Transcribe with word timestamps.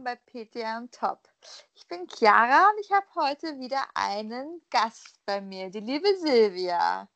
willkommen 0.00 0.04
bei 0.04 0.16
PTM 0.16 0.90
Top. 0.90 1.28
Ich 1.74 1.86
bin 1.86 2.06
Chiara 2.06 2.70
und 2.70 2.80
ich 2.80 2.90
habe 2.92 3.06
heute 3.14 3.58
wieder 3.58 3.82
einen 3.94 4.60
Gast 4.70 5.18
bei 5.26 5.40
mir, 5.40 5.70
die 5.70 5.80
liebe 5.80 6.08
Silvia. 6.16 7.08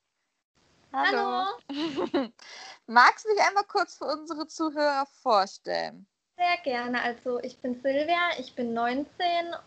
Hallo. 0.92 1.46
Hallo. 1.68 2.28
Magst 2.86 3.24
du 3.24 3.30
dich 3.30 3.42
einmal 3.42 3.64
kurz 3.64 3.96
für 3.96 4.04
unsere 4.04 4.46
Zuhörer 4.46 5.06
vorstellen? 5.22 6.06
Sehr 6.36 6.56
gerne. 6.62 7.02
Also 7.02 7.40
ich 7.40 7.58
bin 7.58 7.80
Silvia, 7.80 8.30
ich 8.38 8.54
bin 8.54 8.74
19 8.74 9.06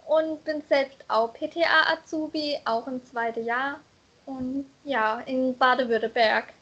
und 0.07 0.43
bin 0.43 0.61
selbst 0.67 1.03
auch 1.07 1.33
PTA-Azubi, 1.33 2.59
auch 2.65 2.87
im 2.87 3.03
zweiten 3.05 3.45
Jahr. 3.45 3.79
Und 4.25 4.69
ja, 4.83 5.21
in 5.21 5.57
Baden-Württemberg. 5.57 6.53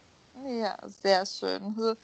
Ja, 0.43 0.77
sehr 0.85 1.25
schön. 1.25 1.63
Also, 1.63 1.95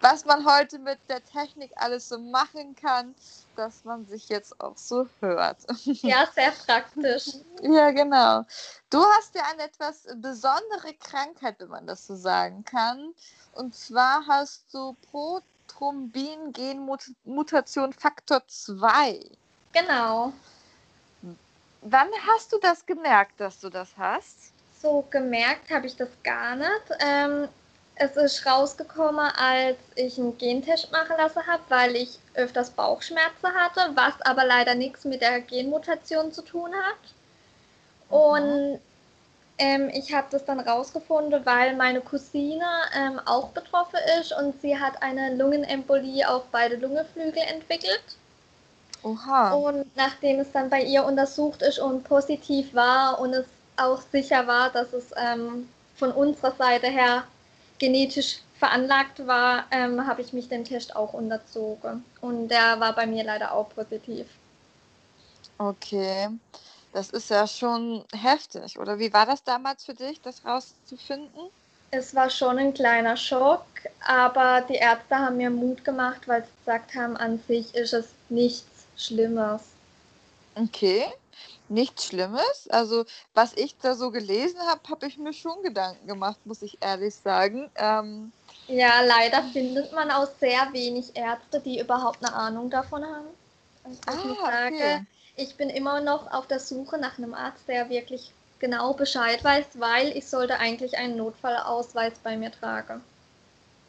was 0.00 0.24
man 0.24 0.46
heute 0.46 0.78
mit 0.78 0.98
der 1.08 1.24
Technik 1.24 1.72
alles 1.74 2.08
so 2.08 2.18
machen 2.18 2.76
kann, 2.76 3.14
dass 3.60 3.84
man 3.84 4.06
sich 4.06 4.30
jetzt 4.30 4.58
auch 4.60 4.78
so 4.78 5.06
hört. 5.20 5.58
Ja, 6.02 6.26
sehr 6.34 6.50
praktisch. 6.52 7.26
ja, 7.62 7.90
genau. 7.90 8.46
Du 8.88 9.04
hast 9.04 9.34
ja 9.34 9.42
eine 9.52 9.64
etwas 9.64 10.06
besondere 10.16 10.94
Krankheit, 10.98 11.56
wenn 11.58 11.68
man 11.68 11.86
das 11.86 12.06
so 12.06 12.16
sagen 12.16 12.64
kann. 12.64 13.12
Und 13.52 13.74
zwar 13.74 14.26
hast 14.26 14.72
du 14.72 14.96
Prothrombin-Genmutation 15.10 17.92
Faktor 17.92 18.42
2. 18.46 19.20
Genau. 19.72 20.32
Wann 21.82 22.08
hast 22.26 22.52
du 22.52 22.58
das 22.58 22.84
gemerkt, 22.86 23.38
dass 23.40 23.60
du 23.60 23.68
das 23.68 23.90
hast? 23.98 24.54
So 24.80 25.04
gemerkt 25.10 25.70
habe 25.70 25.86
ich 25.86 25.96
das 25.96 26.08
gar 26.24 26.56
nicht. 26.56 26.70
Ähm, 27.00 27.48
es 28.00 28.16
ist 28.16 28.46
rausgekommen, 28.46 29.30
als 29.36 29.76
ich 29.94 30.18
einen 30.18 30.36
Gentest 30.38 30.90
machen 30.90 31.16
lassen 31.18 31.46
habe, 31.46 31.62
weil 31.68 31.96
ich 31.96 32.18
öfters 32.32 32.70
Bauchschmerzen 32.70 33.54
hatte, 33.54 33.90
was 33.94 34.14
aber 34.22 34.46
leider 34.46 34.74
nichts 34.74 35.04
mit 35.04 35.20
der 35.20 35.42
Genmutation 35.42 36.32
zu 36.32 36.40
tun 36.40 36.70
hat. 36.72 38.08
Und 38.08 38.80
ähm, 39.58 39.90
ich 39.92 40.14
habe 40.14 40.28
das 40.30 40.46
dann 40.46 40.60
rausgefunden, 40.60 41.44
weil 41.44 41.76
meine 41.76 42.00
Cousine 42.00 42.64
ähm, 42.96 43.20
auch 43.26 43.48
betroffen 43.48 44.00
ist 44.18 44.32
und 44.32 44.58
sie 44.62 44.78
hat 44.78 45.02
eine 45.02 45.34
Lungenembolie 45.34 46.26
auf 46.26 46.44
beide 46.50 46.76
Lungenflügel 46.76 47.42
entwickelt. 47.52 48.16
Oha. 49.02 49.52
Und 49.52 49.94
nachdem 49.94 50.40
es 50.40 50.50
dann 50.52 50.70
bei 50.70 50.80
ihr 50.80 51.04
untersucht 51.04 51.60
ist 51.60 51.78
und 51.78 52.04
positiv 52.04 52.74
war 52.74 53.20
und 53.20 53.34
es 53.34 53.46
auch 53.76 54.00
sicher 54.10 54.46
war, 54.46 54.70
dass 54.70 54.94
es 54.94 55.10
ähm, 55.16 55.68
von 55.96 56.12
unserer 56.12 56.52
Seite 56.52 56.86
her 56.86 57.24
genetisch 57.80 58.38
veranlagt 58.60 59.26
war, 59.26 59.64
ähm, 59.72 60.06
habe 60.06 60.20
ich 60.20 60.32
mich 60.32 60.48
dem 60.48 60.64
Test 60.64 60.94
auch 60.94 61.14
unterzogen. 61.14 62.04
Und 62.20 62.48
der 62.48 62.78
war 62.78 62.94
bei 62.94 63.06
mir 63.06 63.24
leider 63.24 63.52
auch 63.52 63.68
positiv. 63.70 64.26
Okay. 65.58 66.28
Das 66.92 67.10
ist 67.10 67.30
ja 67.30 67.46
schon 67.46 68.04
heftig, 68.12 68.78
oder? 68.78 68.98
Wie 68.98 69.12
war 69.12 69.26
das 69.26 69.42
damals 69.42 69.84
für 69.84 69.94
dich, 69.94 70.20
das 70.20 70.44
rauszufinden? 70.44 71.50
Es 71.92 72.14
war 72.14 72.30
schon 72.30 72.58
ein 72.58 72.74
kleiner 72.74 73.16
Schock, 73.16 73.64
aber 74.06 74.60
die 74.68 74.74
Ärzte 74.74 75.16
haben 75.16 75.38
mir 75.38 75.50
Mut 75.50 75.84
gemacht, 75.84 76.26
weil 76.26 76.42
sie 76.42 76.50
gesagt 76.64 76.94
haben, 76.94 77.16
an 77.16 77.40
sich 77.48 77.74
ist 77.74 77.94
es 77.94 78.06
nichts 78.28 78.86
Schlimmes. 78.96 79.62
Okay 80.54 81.06
nichts 81.68 82.06
Schlimmes. 82.06 82.68
Also, 82.70 83.04
was 83.34 83.54
ich 83.54 83.76
da 83.78 83.94
so 83.94 84.10
gelesen 84.10 84.60
habe, 84.66 84.80
habe 84.88 85.06
ich 85.06 85.18
mir 85.18 85.32
schon 85.32 85.62
Gedanken 85.62 86.06
gemacht, 86.06 86.38
muss 86.44 86.62
ich 86.62 86.78
ehrlich 86.80 87.14
sagen. 87.14 87.70
Ähm, 87.76 88.32
ja, 88.68 89.00
leider 89.02 89.42
findet 89.52 89.92
man 89.92 90.10
auch 90.10 90.28
sehr 90.38 90.72
wenig 90.72 91.16
Ärzte, 91.16 91.60
die 91.60 91.80
überhaupt 91.80 92.24
eine 92.24 92.34
Ahnung 92.34 92.70
davon 92.70 93.04
haben. 93.04 93.28
Also 93.84 93.98
ich 94.32 94.38
ah, 94.38 94.46
sage, 94.46 94.74
okay. 94.74 95.04
ich 95.36 95.56
bin 95.56 95.70
immer 95.70 96.00
noch 96.00 96.30
auf 96.32 96.46
der 96.46 96.60
Suche 96.60 96.98
nach 96.98 97.18
einem 97.18 97.34
Arzt, 97.34 97.66
der 97.66 97.88
wirklich 97.88 98.32
genau 98.58 98.92
Bescheid 98.92 99.42
weiß, 99.42 99.66
weil 99.74 100.16
ich 100.16 100.28
sollte 100.28 100.58
eigentlich 100.58 100.96
einen 100.96 101.16
Notfallausweis 101.16 102.12
bei 102.22 102.36
mir 102.36 102.52
tragen. 102.52 103.02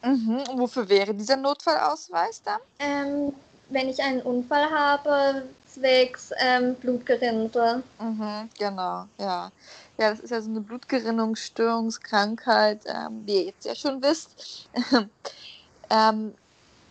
Mhm. 0.03 0.43
Wofür 0.55 0.89
wäre 0.89 1.13
dieser 1.13 1.37
Notfallausweis 1.37 2.41
dann? 2.41 2.59
Ähm, 2.79 3.33
wenn 3.71 3.89
ich 3.89 4.01
einen 4.01 4.21
Unfall 4.21 4.69
habe, 4.69 5.43
zwecks 5.65 6.31
ähm, 6.39 6.75
Blutgerinnsel. 6.75 7.83
Mhm, 7.99 8.49
genau, 8.57 9.05
ja. 9.17 9.51
Ja, 9.97 10.09
das 10.09 10.19
ist 10.19 10.31
ja 10.31 10.41
so 10.41 10.49
eine 10.49 10.61
Blutgerinnungsstörungskrankheit, 10.61 12.83
ähm, 12.85 13.25
wie 13.25 13.35
ihr 13.37 13.43
jetzt 13.45 13.65
ja 13.65 13.75
schon 13.75 14.01
wisst. 14.01 14.69
ähm, 15.89 16.35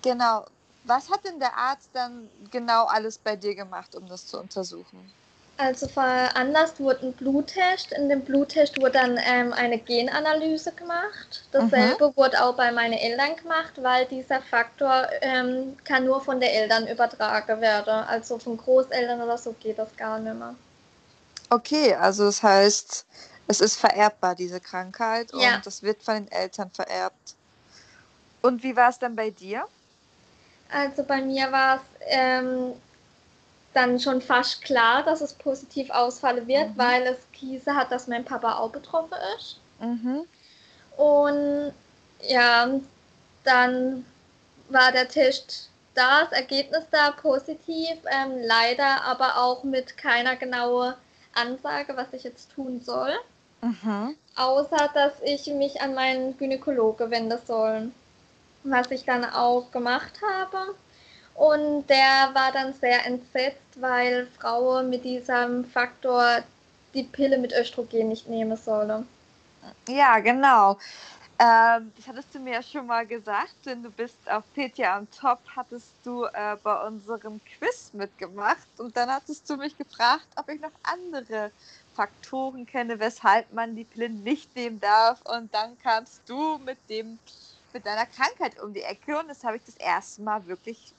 genau. 0.03 0.45
Was 0.85 1.11
hat 1.11 1.25
denn 1.25 1.39
der 1.39 1.57
Arzt 1.57 1.91
dann 1.93 2.31
genau 2.51 2.87
alles 2.87 3.19
bei 3.19 3.37
dir 3.37 3.55
gemacht, 3.55 3.95
um 3.95 4.07
das 4.07 4.27
zu 4.27 4.41
untersuchen? 4.41 5.13
Also 5.63 5.89
veranlasst 5.89 6.81
wurde 6.81 7.09
ein 7.09 7.13
Bluttest. 7.13 7.93
In 7.93 8.09
dem 8.09 8.23
Bluttest 8.23 8.81
wurde 8.81 8.93
dann 8.93 9.21
ähm, 9.23 9.53
eine 9.53 9.79
Genanalyse 9.79 10.73
gemacht. 10.73 11.45
Dasselbe 11.53 12.09
mhm. 12.09 12.17
wurde 12.17 12.43
auch 12.43 12.57
bei 12.57 12.73
meinen 12.73 12.95
Eltern 12.95 13.37
gemacht, 13.37 13.75
weil 13.77 14.07
dieser 14.07 14.41
Faktor 14.41 15.09
ähm, 15.21 15.77
kann 15.85 16.07
nur 16.07 16.23
von 16.23 16.41
den 16.41 16.49
Eltern 16.49 16.89
übertragen 16.89 17.61
werden. 17.61 17.91
Also 17.91 18.39
von 18.39 18.57
Großeltern 18.57 19.21
oder 19.21 19.37
so 19.37 19.55
geht 19.61 19.79
das 19.79 19.95
gar 19.99 20.19
nicht 20.19 20.35
mehr. 20.35 20.55
Okay, 21.51 21.95
also 21.95 22.25
das 22.25 22.43
heißt, 22.43 23.05
es 23.47 23.61
ist 23.61 23.77
vererbbar, 23.77 24.35
diese 24.37 24.61
Krankheit, 24.61 25.31
ja. 25.35 25.57
und 25.57 25.67
es 25.67 25.83
wird 25.83 26.03
von 26.03 26.15
den 26.15 26.33
Eltern 26.33 26.71
vererbt. 26.71 27.35
Und 28.41 28.63
wie 28.63 28.75
war 28.77 28.89
es 28.89 28.99
dann 28.99 29.15
bei 29.15 29.29
dir? 29.29 29.67
Also 30.73 31.03
bei 31.03 31.21
mir 31.21 31.53
war 31.53 31.77
es 31.77 31.83
ähm, 32.07 32.73
dann 33.73 34.01
schon 34.01 34.21
fast 34.21 34.63
klar, 34.63 35.03
dass 35.05 35.21
es 35.21 35.33
positiv 35.33 35.91
ausfallen 35.91 36.47
wird, 36.47 36.71
mhm. 36.71 36.79
weil 36.79 37.03
es 37.07 37.19
Kiese 37.33 37.75
hat, 37.75 37.93
dass 37.93 38.09
mein 38.09 38.25
Papa 38.25 38.59
auch 38.59 38.71
betroffen 38.71 39.17
ist. 39.37 39.61
Mhm. 39.81 40.23
Und 40.97 41.73
ja, 42.29 42.69
dann 43.45 44.05
war 44.69 44.93
der 44.93 45.09
Test 45.09 45.71
da, 45.95 46.25
das 46.25 46.33
Ergebnis 46.33 46.85
da 46.91 47.13
positiv, 47.13 47.97
ähm, 48.07 48.41
leider 48.43 49.05
aber 49.05 49.39
auch 49.39 49.65
mit 49.65 49.97
keiner 49.97 50.37
genauen 50.37 50.95
Ansage, 51.35 51.97
was 51.97 52.13
ich 52.13 52.25
jetzt 52.25 52.53
tun 52.53 52.81
soll. 52.81 53.13
Mhm. 53.63 54.17
Außer, 54.37 54.91
dass 54.95 55.13
ich 55.23 55.47
mich 55.47 55.81
an 55.81 55.95
meinen 55.95 56.37
Gynäkologe 56.39 57.11
wenden 57.11 57.39
soll. 57.47 57.91
Was 58.63 58.91
ich 58.91 59.05
dann 59.05 59.25
auch 59.25 59.71
gemacht 59.71 60.21
habe. 60.23 60.75
Und 61.41 61.87
der 61.89 62.35
war 62.35 62.53
dann 62.53 62.75
sehr 62.75 63.07
entsetzt, 63.07 63.81
weil 63.81 64.27
Frauen 64.39 64.91
mit 64.91 65.07
diesem 65.07 65.65
Faktor 65.65 66.43
die 66.93 67.05
Pille 67.05 67.39
mit 67.39 67.55
Östrogen 67.55 68.09
nicht 68.09 68.29
nehmen 68.29 68.59
sollen. 68.59 69.09
Ja, 69.89 70.19
genau. 70.19 70.77
Ähm, 71.39 71.93
das 71.97 72.07
hattest 72.07 72.35
du 72.35 72.41
mir 72.41 72.53
ja 72.53 72.63
schon 72.63 72.87
mal 72.87 73.07
gesagt, 73.07 73.55
denn 73.65 73.83
du 73.83 73.91
bist 73.91 74.19
auf 74.27 74.45
PTA 74.53 74.99
am 74.99 75.11
Top, 75.11 75.39
hattest 75.57 75.95
du 76.05 76.25
äh, 76.25 76.59
bei 76.63 76.87
unserem 76.87 77.41
Quiz 77.57 77.91
mitgemacht 77.95 78.69
und 78.77 78.95
dann 78.95 79.09
hattest 79.09 79.49
du 79.49 79.57
mich 79.57 79.75
gefragt, 79.79 80.27
ob 80.37 80.47
ich 80.51 80.61
noch 80.61 80.73
andere 80.83 81.53
Faktoren 81.95 82.67
kenne, 82.67 83.01
weshalb 83.01 83.51
man 83.55 83.75
die 83.75 83.85
Pille 83.85 84.11
nicht 84.11 84.55
nehmen 84.55 84.79
darf 84.79 85.23
und 85.23 85.55
dann 85.55 85.79
kamst 85.79 86.21
du 86.27 86.59
mit 86.59 86.77
dem 86.91 87.19
mit 87.73 87.87
deiner 87.87 88.05
Krankheit 88.05 88.61
um 88.61 88.75
die 88.75 88.83
Ecke 88.83 89.19
und 89.19 89.29
das 89.29 89.43
habe 89.43 89.57
ich 89.57 89.65
das 89.65 89.77
erste 89.77 90.21
Mal 90.23 90.45
wirklich 90.47 90.93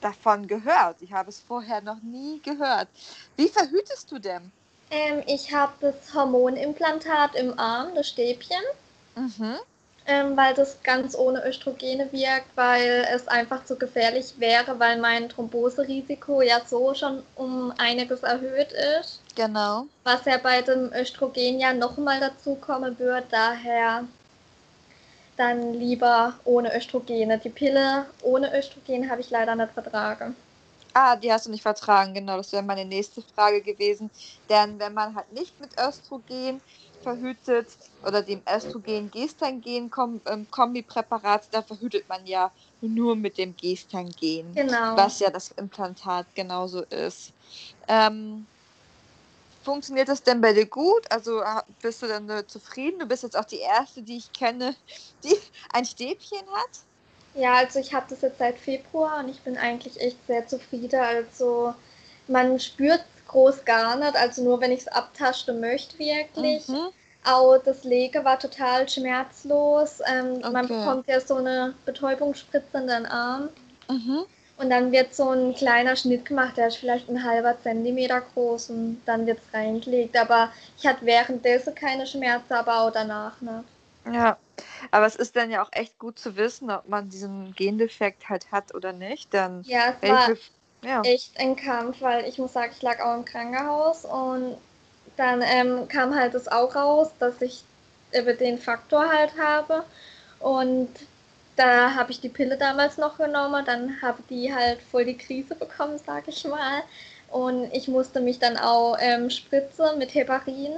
davon 0.00 0.46
gehört. 0.46 0.96
Ich 1.00 1.12
habe 1.12 1.30
es 1.30 1.40
vorher 1.40 1.80
noch 1.80 2.00
nie 2.02 2.40
gehört. 2.42 2.88
Wie 3.36 3.48
verhütest 3.48 4.10
du 4.10 4.18
denn? 4.18 4.50
Ähm, 4.90 5.22
ich 5.26 5.52
habe 5.52 5.72
das 5.80 6.14
Hormonimplantat 6.14 7.34
im 7.34 7.58
Arm, 7.58 7.94
das 7.94 8.08
Stäbchen. 8.08 8.62
Mhm. 9.14 9.56
Ähm, 10.10 10.38
weil 10.38 10.54
das 10.54 10.82
ganz 10.82 11.14
ohne 11.14 11.46
Östrogene 11.46 12.10
wirkt, 12.12 12.48
weil 12.54 13.06
es 13.12 13.28
einfach 13.28 13.66
zu 13.66 13.76
gefährlich 13.76 14.32
wäre, 14.38 14.78
weil 14.78 14.98
mein 14.98 15.28
Thromboserisiko 15.28 16.40
ja 16.40 16.62
so 16.66 16.94
schon 16.94 17.22
um 17.34 17.74
einiges 17.76 18.22
erhöht 18.22 18.72
ist. 18.72 19.20
Genau. 19.34 19.84
Was 20.04 20.24
ja 20.24 20.38
bei 20.38 20.62
dem 20.62 20.90
Östrogen 20.94 21.60
ja 21.60 21.74
nochmal 21.74 22.20
dazu 22.20 22.54
kommen 22.54 22.98
wird. 22.98 23.24
Daher 23.30 24.04
dann 25.38 25.74
lieber 25.74 26.34
ohne 26.44 26.76
Östrogene. 26.76 27.38
Die 27.38 27.48
Pille 27.48 28.06
ohne 28.22 28.58
Östrogen 28.58 29.08
habe 29.08 29.20
ich 29.20 29.30
leider 29.30 29.54
nicht 29.54 29.72
vertragen. 29.72 30.34
Ah, 30.94 31.14
die 31.16 31.32
hast 31.32 31.46
du 31.46 31.50
nicht 31.50 31.62
vertragen, 31.62 32.12
genau. 32.12 32.38
Das 32.38 32.50
wäre 32.52 32.64
meine 32.64 32.84
nächste 32.84 33.22
Frage 33.22 33.62
gewesen. 33.62 34.10
Denn 34.48 34.80
wenn 34.80 34.94
man 34.94 35.14
halt 35.14 35.30
nicht 35.32 35.60
mit 35.60 35.70
Östrogen 35.78 36.60
verhütet 37.02 37.68
oder 38.04 38.22
dem 38.22 38.42
Östrogen-Gestangen-Kombipräparat, 38.52 41.44
ähm, 41.44 41.48
da 41.52 41.62
verhütet 41.62 42.08
man 42.08 42.26
ja 42.26 42.50
nur 42.80 43.14
mit 43.14 43.38
dem 43.38 43.56
Gestangen. 43.56 44.10
Genau. 44.54 44.96
Was 44.96 45.20
ja 45.20 45.30
das 45.30 45.52
Implantat 45.52 46.34
genauso 46.34 46.82
ist. 46.82 47.32
Ähm, 47.86 48.48
funktioniert 49.68 50.08
das 50.08 50.22
denn 50.22 50.40
bei 50.40 50.52
dir 50.52 50.66
gut? 50.66 51.10
Also 51.10 51.42
bist 51.82 52.00
du 52.02 52.06
denn 52.06 52.30
zufrieden? 52.48 52.98
Du 52.98 53.06
bist 53.06 53.22
jetzt 53.22 53.36
auch 53.36 53.44
die 53.44 53.58
erste, 53.58 54.02
die 54.02 54.16
ich 54.16 54.32
kenne, 54.32 54.74
die 55.24 55.36
ein 55.72 55.84
Stäbchen 55.84 56.46
hat. 56.52 56.70
Ja, 57.34 57.56
also 57.56 57.78
ich 57.78 57.92
habe 57.92 58.06
das 58.08 58.22
jetzt 58.22 58.38
seit 58.38 58.58
Februar 58.58 59.18
und 59.18 59.28
ich 59.28 59.40
bin 59.40 59.58
eigentlich 59.58 60.00
echt 60.00 60.16
sehr 60.26 60.46
zufrieden. 60.46 60.98
Also 60.98 61.74
man 62.26 62.58
spürt 62.58 63.04
groß 63.28 63.64
gar 63.66 63.96
nicht, 63.96 64.16
also 64.16 64.42
nur 64.42 64.60
wenn 64.60 64.72
ich 64.72 64.80
es 64.80 64.88
abtasten 64.88 65.60
möchte 65.60 65.98
wirklich. 65.98 66.66
Mhm. 66.66 66.88
Auch 67.24 67.58
das 67.58 67.84
Legen 67.84 68.24
war 68.24 68.38
total 68.38 68.88
schmerzlos. 68.88 70.00
Ähm, 70.10 70.36
okay. 70.38 70.50
Man 70.50 70.68
bekommt 70.68 71.08
ja 71.08 71.20
so 71.20 71.34
eine 71.36 71.74
Betäubungsspritze 71.84 72.78
in 72.78 72.86
den 72.86 73.06
Arm. 73.06 73.50
Mhm. 73.90 74.24
Und 74.58 74.70
dann 74.70 74.90
wird 74.90 75.14
so 75.14 75.30
ein 75.30 75.54
kleiner 75.54 75.94
Schnitt 75.94 76.24
gemacht, 76.24 76.56
der 76.56 76.68
ist 76.68 76.78
vielleicht 76.78 77.08
ein 77.08 77.22
halber 77.22 77.56
Zentimeter 77.62 78.20
groß 78.20 78.70
und 78.70 79.02
dann 79.06 79.24
wird 79.24 79.38
es 79.38 79.54
reingelegt. 79.54 80.16
Aber 80.16 80.50
ich 80.76 80.84
hatte 80.84 81.06
währenddessen 81.06 81.74
keine 81.76 82.06
Schmerzen, 82.06 82.52
aber 82.52 82.80
auch 82.80 82.90
danach. 82.90 83.40
Ne? 83.40 83.62
Ja, 84.12 84.36
aber 84.90 85.06
es 85.06 85.14
ist 85.14 85.36
dann 85.36 85.50
ja 85.50 85.62
auch 85.62 85.70
echt 85.72 85.98
gut 85.98 86.18
zu 86.18 86.36
wissen, 86.36 86.70
ob 86.70 86.88
man 86.88 87.08
diesen 87.08 87.54
Gendefekt 87.54 88.28
halt 88.28 88.50
hat 88.50 88.74
oder 88.74 88.92
nicht. 88.92 89.32
Dann 89.32 89.62
ja, 89.62 89.94
es 90.00 90.08
war 90.08 90.30
ja. 90.82 91.02
echt 91.02 91.38
ein 91.38 91.54
Kampf, 91.54 92.00
weil 92.00 92.24
ich 92.24 92.38
muss 92.38 92.52
sagen, 92.52 92.72
ich 92.74 92.82
lag 92.82 93.00
auch 93.00 93.14
im 93.14 93.24
Krankenhaus 93.24 94.04
und 94.04 94.56
dann 95.16 95.42
ähm, 95.42 95.86
kam 95.88 96.14
halt 96.14 96.34
das 96.34 96.48
auch 96.48 96.74
raus, 96.74 97.10
dass 97.20 97.40
ich 97.42 97.62
über 98.12 98.32
den 98.32 98.58
Faktor 98.58 99.08
halt 99.08 99.32
habe. 99.38 99.84
Und 100.40 100.88
da 101.58 101.94
habe 101.94 102.12
ich 102.12 102.20
die 102.20 102.28
Pille 102.28 102.56
damals 102.56 102.96
noch 102.98 103.18
genommen, 103.18 103.64
dann 103.64 104.00
habe 104.00 104.22
die 104.30 104.54
halt 104.54 104.80
voll 104.80 105.04
die 105.04 105.16
Krise 105.16 105.54
bekommen, 105.54 105.98
sag 106.04 106.28
ich 106.28 106.44
mal. 106.44 106.82
Und 107.30 107.64
ich 107.72 107.88
musste 107.88 108.20
mich 108.20 108.38
dann 108.38 108.56
auch 108.56 108.96
ähm, 109.00 109.28
spritzen 109.28 109.98
mit 109.98 110.14
Heparin. 110.14 110.74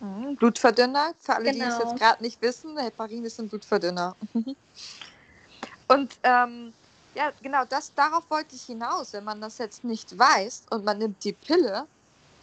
Mhm, 0.00 0.36
Blutverdünner, 0.36 1.14
für 1.20 1.36
alle, 1.36 1.52
genau. 1.52 1.64
die 1.64 1.70
es 1.70 1.78
jetzt 1.78 1.96
gerade 1.96 2.22
nicht 2.22 2.42
wissen, 2.42 2.76
Heparin 2.78 3.24
ist 3.24 3.38
ein 3.38 3.48
Blutverdünner. 3.48 4.16
und 5.88 6.16
ähm, 6.24 6.72
ja, 7.14 7.30
genau, 7.42 7.64
das, 7.68 7.94
darauf 7.94 8.24
wollte 8.28 8.56
ich 8.56 8.62
hinaus. 8.62 9.12
Wenn 9.12 9.24
man 9.24 9.40
das 9.40 9.58
jetzt 9.58 9.84
nicht 9.84 10.18
weiß 10.18 10.64
und 10.70 10.84
man 10.84 10.98
nimmt 10.98 11.22
die 11.22 11.32
Pille, 11.32 11.86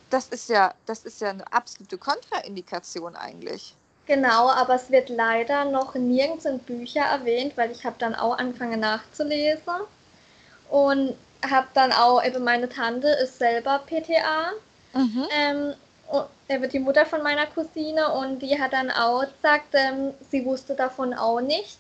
das 0.10 0.30
ist 0.30 0.50
ja, 0.50 0.74
das 0.86 1.04
ist 1.04 1.22
ja 1.22 1.32
eine 1.32 1.52
absolute 1.52 1.98
Kontraindikation 1.98 3.16
eigentlich. 3.16 3.76
Genau, 4.10 4.50
aber 4.50 4.74
es 4.74 4.90
wird 4.90 5.10
leider 5.10 5.66
noch 5.66 5.94
nirgends 5.94 6.46
in 6.46 6.58
Büchern 6.58 7.04
erwähnt, 7.04 7.56
weil 7.56 7.70
ich 7.70 7.86
habe 7.86 7.96
dann 8.00 8.16
auch 8.16 8.40
angefangen 8.40 8.80
nachzulesen 8.80 9.76
und 10.72 11.16
habe 11.48 11.68
dann 11.76 11.92
auch, 11.94 12.24
eben 12.24 12.44
meine 12.44 12.68
Tante 12.68 13.08
ist 13.08 13.38
selber 13.38 13.84
PTA, 13.86 14.54
mhm. 14.96 15.28
ähm, 15.32 15.74
eben 16.50 16.70
die 16.72 16.80
Mutter 16.80 17.06
von 17.06 17.22
meiner 17.22 17.46
Cousine 17.46 18.12
und 18.14 18.40
die 18.40 18.60
hat 18.60 18.74
dann 18.74 18.90
auch 18.90 19.22
gesagt, 19.22 19.74
ähm, 19.74 20.16
sie 20.32 20.44
wusste 20.44 20.74
davon 20.74 21.14
auch 21.14 21.40
nichts. 21.40 21.78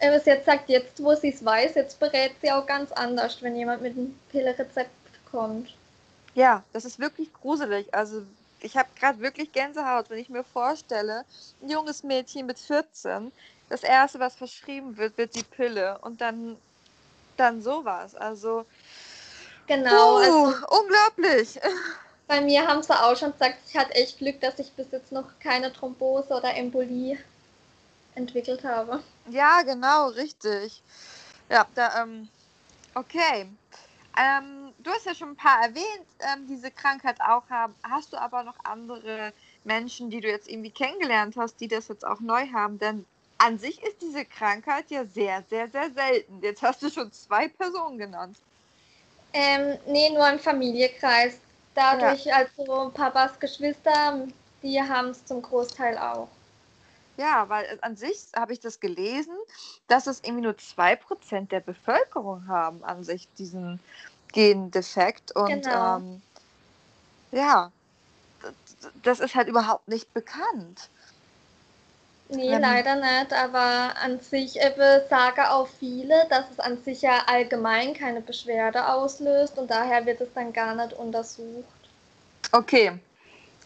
Aber 0.00 0.20
sie 0.20 0.30
hat 0.30 0.44
gesagt, 0.44 0.68
jetzt 0.68 1.02
wo 1.02 1.16
sie 1.16 1.30
es 1.30 1.44
weiß, 1.44 1.74
jetzt 1.74 1.98
berät 1.98 2.30
sie 2.40 2.52
auch 2.52 2.64
ganz 2.64 2.92
anders, 2.92 3.42
wenn 3.42 3.56
jemand 3.56 3.82
mit 3.82 3.96
einem 3.96 4.16
Pillerezept 4.30 4.90
kommt. 5.28 5.74
Ja, 6.36 6.62
das 6.72 6.84
ist 6.84 7.00
wirklich 7.00 7.32
gruselig. 7.32 7.92
Also 7.92 8.22
ich 8.62 8.76
habe 8.76 8.88
gerade 8.98 9.20
wirklich 9.20 9.52
Gänsehaut, 9.52 10.10
wenn 10.10 10.18
ich 10.18 10.28
mir 10.28 10.44
vorstelle, 10.44 11.24
ein 11.60 11.68
junges 11.68 12.02
Mädchen 12.02 12.46
mit 12.46 12.58
14, 12.58 13.32
das 13.68 13.82
erste, 13.82 14.20
was 14.20 14.34
verschrieben 14.34 14.96
wird, 14.96 15.16
wird 15.18 15.34
die 15.34 15.42
Pille 15.42 15.98
und 15.98 16.20
dann, 16.20 16.56
dann 17.36 17.62
sowas. 17.62 18.14
Also 18.14 18.66
genau, 19.66 20.14
uh, 20.14 20.18
also, 20.18 20.54
unglaublich. 20.68 21.58
Bei 22.26 22.40
mir 22.40 22.66
haben 22.66 22.82
sie 22.82 22.94
auch 22.94 23.16
schon 23.16 23.32
gesagt, 23.32 23.58
ich 23.68 23.76
hatte 23.76 23.94
echt 23.94 24.18
Glück, 24.18 24.40
dass 24.40 24.58
ich 24.58 24.72
bis 24.72 24.86
jetzt 24.90 25.12
noch 25.12 25.38
keine 25.40 25.72
Thrombose 25.72 26.32
oder 26.34 26.54
Embolie 26.54 27.18
entwickelt 28.14 28.62
habe. 28.64 29.02
Ja, 29.28 29.62
genau, 29.62 30.08
richtig. 30.08 30.82
Ja, 31.48 31.66
da, 31.74 32.02
ähm, 32.02 32.28
okay. 32.94 33.46
Ähm, 34.18 34.61
du 34.82 34.90
hast 34.90 35.06
ja 35.06 35.14
schon 35.14 35.30
ein 35.30 35.36
paar 35.36 35.62
erwähnt, 35.62 36.06
ähm, 36.20 36.46
diese 36.46 36.70
Krankheit 36.70 37.20
auch 37.20 37.48
haben. 37.48 37.74
Hast 37.82 38.12
du 38.12 38.16
aber 38.16 38.42
noch 38.42 38.56
andere 38.64 39.32
Menschen, 39.64 40.10
die 40.10 40.20
du 40.20 40.28
jetzt 40.28 40.48
irgendwie 40.48 40.70
kennengelernt 40.70 41.36
hast, 41.36 41.60
die 41.60 41.68
das 41.68 41.88
jetzt 41.88 42.06
auch 42.06 42.20
neu 42.20 42.46
haben? 42.52 42.78
Denn 42.78 43.04
an 43.38 43.58
sich 43.58 43.82
ist 43.82 44.00
diese 44.00 44.24
Krankheit 44.24 44.90
ja 44.90 45.04
sehr, 45.04 45.42
sehr, 45.48 45.68
sehr 45.68 45.90
selten. 45.90 46.40
Jetzt 46.42 46.62
hast 46.62 46.82
du 46.82 46.90
schon 46.90 47.12
zwei 47.12 47.48
Personen 47.48 47.98
genannt. 47.98 48.36
Ähm, 49.32 49.78
nee, 49.86 50.10
nur 50.10 50.28
im 50.28 50.38
Familienkreis. 50.38 51.38
Dadurch, 51.74 52.26
ja. 52.26 52.36
also 52.36 52.90
Papas 52.90 53.38
Geschwister, 53.40 54.26
die 54.62 54.80
haben 54.80 55.08
es 55.08 55.24
zum 55.24 55.40
Großteil 55.40 55.96
auch. 55.96 56.28
Ja, 57.16 57.48
weil 57.48 57.78
an 57.82 57.96
sich 57.96 58.26
habe 58.34 58.52
ich 58.52 58.60
das 58.60 58.80
gelesen, 58.80 59.34
dass 59.86 60.06
es 60.06 60.20
irgendwie 60.22 60.42
nur 60.42 60.54
2% 60.54 61.48
der 61.48 61.60
Bevölkerung 61.60 62.46
haben 62.46 62.82
an 62.84 63.04
sich 63.04 63.28
diesen 63.38 63.80
Gendefekt. 64.32 65.34
Und 65.34 65.62
genau. 65.62 65.96
ähm, 65.96 66.22
ja, 67.30 67.70
das 69.02 69.20
ist 69.20 69.34
halt 69.34 69.48
überhaupt 69.48 69.88
nicht 69.88 70.12
bekannt. 70.14 70.88
Nee, 72.28 72.54
ähm, 72.54 72.62
leider 72.62 72.96
nicht, 72.96 73.32
aber 73.32 73.94
an 74.00 74.18
sich 74.20 74.58
eben 74.58 75.00
sagen 75.10 75.42
auch 75.48 75.68
viele, 75.68 76.26
dass 76.30 76.50
es 76.50 76.58
an 76.58 76.82
sich 76.82 77.02
ja 77.02 77.24
allgemein 77.26 77.92
keine 77.94 78.22
Beschwerde 78.22 78.88
auslöst 78.88 79.58
und 79.58 79.70
daher 79.70 80.06
wird 80.06 80.20
es 80.20 80.32
dann 80.34 80.52
gar 80.52 80.74
nicht 80.74 80.94
untersucht. 80.94 81.66
Okay, 82.52 82.98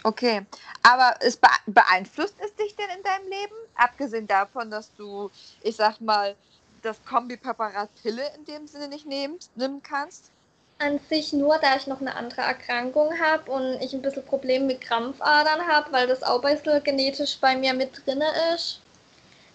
Okay, 0.07 0.47
aber 0.85 1.17
es 1.19 1.37
beeinflusst 1.67 2.37
es 2.39 2.55
dich 2.55 2.77
denn 2.77 2.89
in 2.97 3.03
deinem 3.03 3.29
Leben? 3.29 3.55
Abgesehen 3.75 4.29
davon, 4.29 4.71
dass 4.71 4.95
du, 4.95 5.33
ich 5.63 5.75
sag 5.75 6.01
mal, 6.01 6.37
das 6.83 7.05
Kombipräparat 7.05 7.91
Pille 8.01 8.23
in 8.37 8.45
dem 8.45 8.69
Sinne 8.69 8.87
nicht 8.87 9.05
nehmen, 9.05 9.37
nehmen 9.57 9.83
kannst? 9.83 10.31
An 10.79 11.01
sich 11.09 11.33
nur, 11.33 11.59
da 11.59 11.77
ich 11.77 11.87
noch 11.87 12.01
eine 12.01 12.15
andere 12.15 12.43
Erkrankung 12.43 13.19
habe 13.19 13.51
und 13.51 13.81
ich 13.81 13.95
ein 13.95 14.03
bisschen 14.03 14.27
Probleme 14.27 14.67
mit 14.67 14.83
Krampfadern 14.83 15.67
habe, 15.67 15.91
weil 15.93 16.07
das 16.07 16.23
auch 16.23 16.43
ein 16.43 16.55
bisschen 16.55 16.83
genetisch 16.85 17.39
bei 17.41 17.57
mir 17.57 17.73
mit 17.73 18.05
drin 18.05 18.23
ist. 18.55 18.81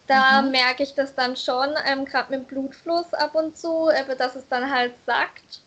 Da 0.07 0.41
mhm. 0.41 0.51
merke 0.51 0.83
ich 0.83 0.95
das 0.95 1.13
dann 1.13 1.35
schon, 1.38 1.69
ähm, 1.85 2.06
gerade 2.06 2.31
mit 2.31 2.41
dem 2.41 2.45
Blutfluss 2.45 3.13
ab 3.13 3.35
und 3.35 3.57
zu, 3.57 3.88
äh, 3.89 4.15
dass 4.15 4.35
es 4.35 4.47
dann 4.50 4.69
halt 4.69 4.94
sackt. 5.06 5.62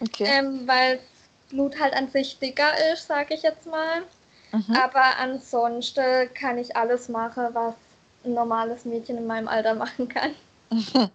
Okay. 0.00 0.24
Ähm, 0.26 0.66
weil 0.66 1.00
Blut 1.48 1.78
halt 1.80 1.94
an 1.94 2.10
sich 2.10 2.38
dicker 2.38 2.72
ist, 2.92 3.06
sage 3.06 3.34
ich 3.34 3.42
jetzt 3.42 3.66
mal. 3.66 4.02
Mhm. 4.52 4.76
Aber 4.76 5.16
ansonsten 5.18 6.32
kann 6.34 6.58
ich 6.58 6.76
alles 6.76 7.08
machen, 7.08 7.48
was 7.52 7.74
ein 8.24 8.34
normales 8.34 8.84
Mädchen 8.84 9.16
in 9.16 9.26
meinem 9.26 9.48
Alter 9.48 9.74
machen 9.74 10.08
kann. 10.08 10.34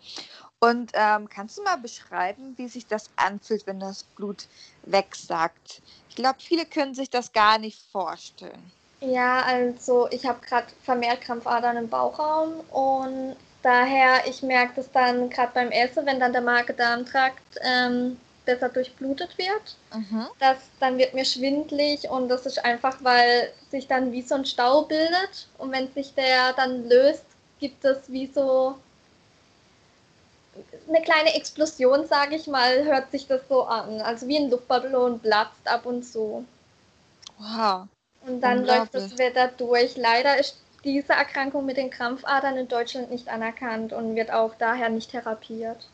Und 0.59 0.91
ähm, 0.93 1.29
kannst 1.29 1.57
du 1.57 1.63
mal 1.63 1.77
beschreiben, 1.77 2.53
wie 2.57 2.67
sich 2.67 2.87
das 2.87 3.11
anfühlt, 3.15 3.67
wenn 3.67 3.79
das 3.79 4.03
Blut 4.03 4.47
wegsackt? 4.83 5.81
Ich 6.09 6.15
glaube, 6.15 6.39
viele 6.39 6.65
können 6.65 6.95
sich 6.95 7.09
das 7.09 7.31
gar 7.31 7.59
nicht 7.59 7.79
vorstellen. 7.91 8.71
Ja, 8.99 9.43
also 9.43 10.07
ich 10.09 10.25
habe 10.25 10.39
gerade 10.43 10.67
vermehrt 10.83 11.21
Krampfadern 11.21 11.77
im 11.77 11.87
Bauchraum 11.87 12.61
und 12.71 13.35
daher, 13.61 14.25
ich 14.27 14.41
merke 14.41 14.73
das 14.77 14.91
dann 14.91 15.29
gerade 15.29 15.51
beim 15.53 15.69
Essen, 15.69 16.07
wenn 16.07 16.19
dann 16.19 16.33
der 16.33 16.41
Magen-Darm-Trakt 16.41 17.59
ähm, 17.61 18.17
besser 18.45 18.69
durchblutet 18.69 19.37
wird. 19.37 19.75
Mhm. 19.93 20.25
Das, 20.39 20.57
dann 20.79 20.97
wird 20.97 21.13
mir 21.13 21.25
schwindlig 21.25 22.09
und 22.09 22.29
das 22.29 22.47
ist 22.47 22.65
einfach, 22.65 22.97
weil 23.03 23.53
sich 23.69 23.87
dann 23.87 24.11
wie 24.11 24.23
so 24.23 24.33
ein 24.33 24.45
Stau 24.45 24.83
bildet 24.83 25.47
und 25.59 25.71
wenn 25.71 25.91
sich 25.93 26.15
der 26.15 26.53
dann 26.53 26.89
löst, 26.89 27.25
gibt 27.59 27.85
es 27.85 28.11
wie 28.11 28.31
so 28.33 28.77
eine 30.87 31.01
kleine 31.01 31.35
Explosion, 31.35 32.05
sage 32.07 32.35
ich 32.35 32.47
mal, 32.47 32.83
hört 32.85 33.11
sich 33.11 33.27
das 33.27 33.41
so 33.47 33.63
an. 33.63 34.01
Also 34.01 34.27
wie 34.27 34.37
ein 34.37 34.49
Luftballon 34.49 35.19
platzt 35.19 35.67
ab 35.67 35.85
und 35.85 36.03
zu. 36.03 36.45
Wow. 37.37 37.87
Und 38.25 38.41
dann 38.41 38.65
läuft 38.65 38.93
das 38.93 39.17
Wetter 39.17 39.49
durch. 39.49 39.95
Leider 39.95 40.37
ist 40.39 40.57
diese 40.83 41.13
Erkrankung 41.13 41.65
mit 41.65 41.77
den 41.77 41.89
Krampfadern 41.89 42.57
in 42.57 42.67
Deutschland 42.67 43.11
nicht 43.11 43.27
anerkannt 43.29 43.93
und 43.93 44.15
wird 44.15 44.31
auch 44.31 44.55
daher 44.57 44.89
nicht 44.89 45.11
therapiert. 45.11 45.87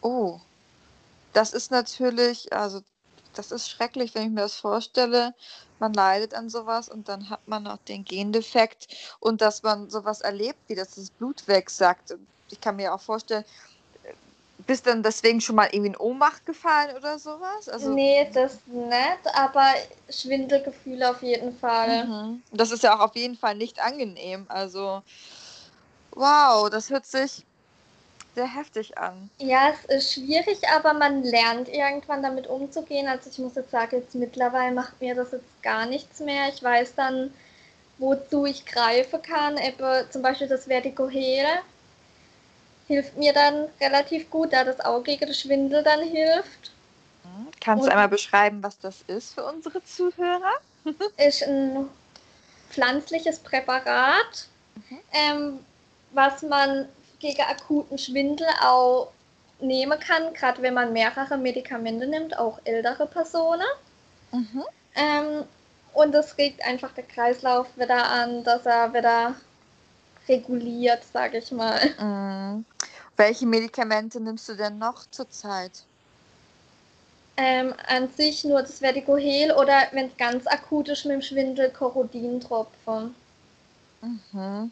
Oh, 0.00 0.40
das 1.32 1.52
ist 1.52 1.70
natürlich, 1.70 2.52
also 2.52 2.82
das 3.34 3.52
ist 3.52 3.70
schrecklich, 3.70 4.14
wenn 4.14 4.24
ich 4.24 4.30
mir 4.30 4.42
das 4.42 4.56
vorstelle. 4.56 5.34
Man 5.78 5.94
leidet 5.94 6.34
an 6.34 6.50
sowas 6.50 6.88
und 6.88 7.08
dann 7.08 7.30
hat 7.30 7.46
man 7.46 7.64
noch 7.64 7.78
den 7.78 8.04
Gendefekt 8.04 8.88
und 9.20 9.40
dass 9.40 9.62
man 9.62 9.90
sowas 9.90 10.20
erlebt, 10.20 10.58
wie 10.68 10.74
das, 10.74 10.94
das 10.94 11.10
Blut 11.10 11.48
wegsackt. 11.48 12.14
Ich 12.52 12.60
kann 12.60 12.76
mir 12.76 12.94
auch 12.94 13.00
vorstellen, 13.00 13.44
bist 14.66 14.86
dann 14.86 15.02
deswegen 15.02 15.40
schon 15.40 15.56
mal 15.56 15.68
irgendwie 15.72 15.88
in 15.88 15.96
Ohnmacht 15.96 16.46
gefallen 16.46 16.96
oder 16.96 17.18
sowas? 17.18 17.68
Also, 17.68 17.90
nee, 17.90 18.28
das 18.32 18.58
nicht, 18.66 19.34
aber 19.34 19.74
Schwindelgefühle 20.08 21.10
auf 21.10 21.22
jeden 21.22 21.58
Fall. 21.58 22.06
Mhm. 22.06 22.42
Das 22.52 22.70
ist 22.70 22.82
ja 22.82 22.94
auch 22.94 23.00
auf 23.00 23.16
jeden 23.16 23.36
Fall 23.36 23.56
nicht 23.56 23.80
angenehm. 23.80 24.46
Also, 24.48 25.02
wow, 26.12 26.70
das 26.70 26.90
hört 26.90 27.06
sich 27.06 27.44
sehr 28.34 28.46
heftig 28.46 28.96
an. 28.98 29.30
Ja, 29.38 29.70
es 29.70 29.84
ist 29.96 30.12
schwierig, 30.12 30.58
aber 30.74 30.92
man 30.92 31.24
lernt 31.24 31.68
irgendwann 31.68 32.22
damit 32.22 32.46
umzugehen. 32.46 33.08
Also 33.08 33.28
ich 33.28 33.38
muss 33.38 33.56
jetzt 33.56 33.70
sagen, 33.70 33.96
jetzt 33.96 34.14
mittlerweile 34.14 34.72
macht 34.72 35.00
mir 35.00 35.14
das 35.14 35.32
jetzt 35.32 35.62
gar 35.62 35.86
nichts 35.86 36.20
mehr. 36.20 36.48
Ich 36.48 36.62
weiß 36.62 36.94
dann, 36.94 37.34
wozu 37.98 38.46
ich 38.46 38.64
greifen 38.64 39.20
kann. 39.22 39.56
Eben 39.56 40.10
zum 40.10 40.22
Beispiel 40.22 40.48
das 40.48 40.66
Vertigohere. 40.66 41.62
Hilft 42.92 43.16
mir 43.16 43.32
dann 43.32 43.68
relativ 43.80 44.28
gut, 44.30 44.52
da 44.52 44.64
das 44.64 44.80
auch 44.80 45.02
gegen 45.02 45.24
den 45.24 45.34
Schwindel 45.34 45.82
dann 45.82 46.00
hilft. 46.02 46.72
Kannst 47.60 47.86
du 47.86 47.90
einmal 47.90 48.08
beschreiben, 48.08 48.62
was 48.62 48.78
das 48.80 49.02
ist 49.06 49.34
für 49.34 49.44
unsere 49.44 49.82
Zuhörer? 49.84 50.52
ist 51.16 51.42
ein 51.42 51.88
pflanzliches 52.70 53.38
Präparat, 53.38 54.48
mhm. 54.74 54.98
ähm, 55.12 55.58
was 56.10 56.42
man 56.42 56.88
gegen 57.20 57.42
akuten 57.42 57.98
Schwindel 57.98 58.48
auch 58.62 59.12
nehmen 59.60 59.98
kann, 60.00 60.34
gerade 60.34 60.60
wenn 60.60 60.74
man 60.74 60.92
mehrere 60.92 61.38
Medikamente 61.38 62.06
nimmt, 62.06 62.36
auch 62.36 62.58
ältere 62.64 63.06
Personen. 63.06 63.62
Mhm. 64.32 64.64
Ähm, 64.96 65.44
und 65.94 66.14
es 66.14 66.36
regt 66.36 66.64
einfach 66.64 66.92
der 66.92 67.04
Kreislauf 67.04 67.68
wieder 67.76 68.10
an, 68.10 68.42
dass 68.44 68.66
er 68.66 68.92
wieder 68.92 69.34
reguliert, 70.28 71.02
sage 71.12 71.38
ich 71.38 71.50
mal. 71.50 71.80
Mhm. 71.98 72.64
Welche 73.16 73.46
Medikamente 73.46 74.20
nimmst 74.20 74.48
du 74.48 74.54
denn 74.54 74.78
noch 74.78 75.04
zurzeit? 75.10 75.84
Ähm, 77.36 77.74
an 77.88 78.08
sich 78.08 78.44
nur 78.44 78.62
das 78.62 78.78
Vertigohel 78.78 79.52
oder 79.52 79.88
wenn 79.92 80.06
es 80.06 80.16
ganz 80.16 80.46
akut 80.46 80.88
ist 80.88 81.04
mit 81.04 81.14
dem 81.14 81.22
Schwindel, 81.22 81.70
Korodintropfen. 81.70 83.14
Mhm. 84.02 84.70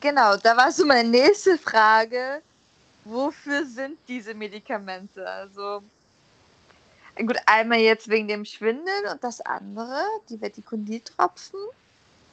Genau, 0.00 0.36
da 0.36 0.56
war 0.56 0.70
so 0.70 0.84
meine 0.84 1.08
nächste 1.08 1.58
Frage. 1.58 2.42
Wofür 3.04 3.64
sind 3.64 3.98
diese 4.06 4.34
Medikamente? 4.34 5.26
Also, 5.26 5.82
gut, 7.16 7.36
einmal 7.46 7.78
jetzt 7.78 8.08
wegen 8.08 8.28
dem 8.28 8.44
Schwindel 8.44 9.06
und 9.10 9.24
das 9.24 9.40
andere, 9.40 10.02
die 10.28 10.38
Vertikoniltropfen. 10.38 11.58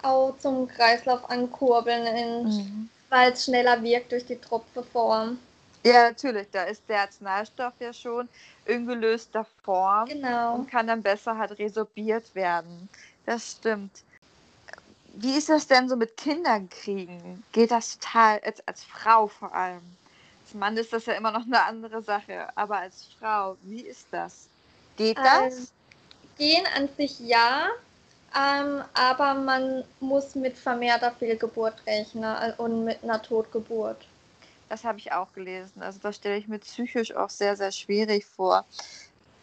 Auch 0.06 0.38
zum 0.38 0.68
Kreislauf 0.68 1.28
ankurbeln, 1.30 2.44
mhm. 2.44 2.90
weil 3.10 3.32
es 3.32 3.46
schneller 3.46 3.82
wirkt 3.82 4.12
durch 4.12 4.26
die 4.26 4.38
Tropfenform. 4.38 5.40
Ja, 5.84 6.10
natürlich. 6.10 6.48
Da 6.52 6.64
ist 6.64 6.84
der 6.88 7.02
Arzneistoff 7.02 7.74
ja 7.80 7.92
schon 7.92 8.30
in 8.66 8.86
gelöster 8.86 9.46
Form 9.64 10.08
genau. 10.08 10.56
und 10.56 10.70
kann 10.70 10.88
dann 10.88 11.02
besser 11.02 11.38
halt 11.38 11.58
resorbiert 11.58 12.34
werden. 12.36 12.90
Das 13.26 13.54
stimmt. 13.54 14.04
Wie 15.14 15.38
ist 15.38 15.50
das 15.50 15.68
denn 15.68 15.88
so 15.88 15.96
mit 15.96 16.18
Kindern 16.18 16.70
kriegen? 16.70 17.44
Geht 17.52 17.72
das 17.72 17.98
total, 17.98 18.40
als, 18.40 18.68
als 18.68 18.84
Frau 18.84 19.28
vor 19.28 19.54
allem? 19.54 19.82
Als 20.44 20.54
Mann 20.54 20.78
ist 20.78 20.92
das 20.92 21.06
ja 21.06 21.14
immer 21.14 21.32
noch 21.32 21.46
eine 21.46 21.64
andere 21.64 22.02
Sache, 22.02 22.50
aber 22.56 22.80
als 22.80 23.08
Frau, 23.20 23.56
wie 23.62 23.82
ist 23.82 24.08
das? 24.12 24.48
Geht 24.98 25.18
das? 25.18 25.58
Ähm, 25.58 25.68
gehen 26.38 26.66
an 26.76 26.90
sich 26.98 27.20
ja, 27.20 27.70
ähm, 28.36 28.84
aber 28.94 29.34
man 29.34 29.84
muss 30.00 30.36
mit 30.36 30.58
vermehrter 30.58 31.12
Fehlgeburt 31.12 31.76
rechnen 31.88 32.54
und 32.58 32.84
mit 32.84 33.04
einer 33.04 33.22
Totgeburt. 33.22 34.06
Das 34.70 34.84
habe 34.84 34.98
ich 34.98 35.12
auch 35.12 35.32
gelesen. 35.34 35.82
Also 35.82 36.00
das 36.02 36.18
stelle 36.18 36.38
ich 36.38 36.48
mir 36.48 36.60
psychisch 36.60 37.16
auch 37.16 37.30
sehr, 37.30 37.56
sehr 37.56 37.72
schwierig 37.72 38.26
vor. 38.26 38.66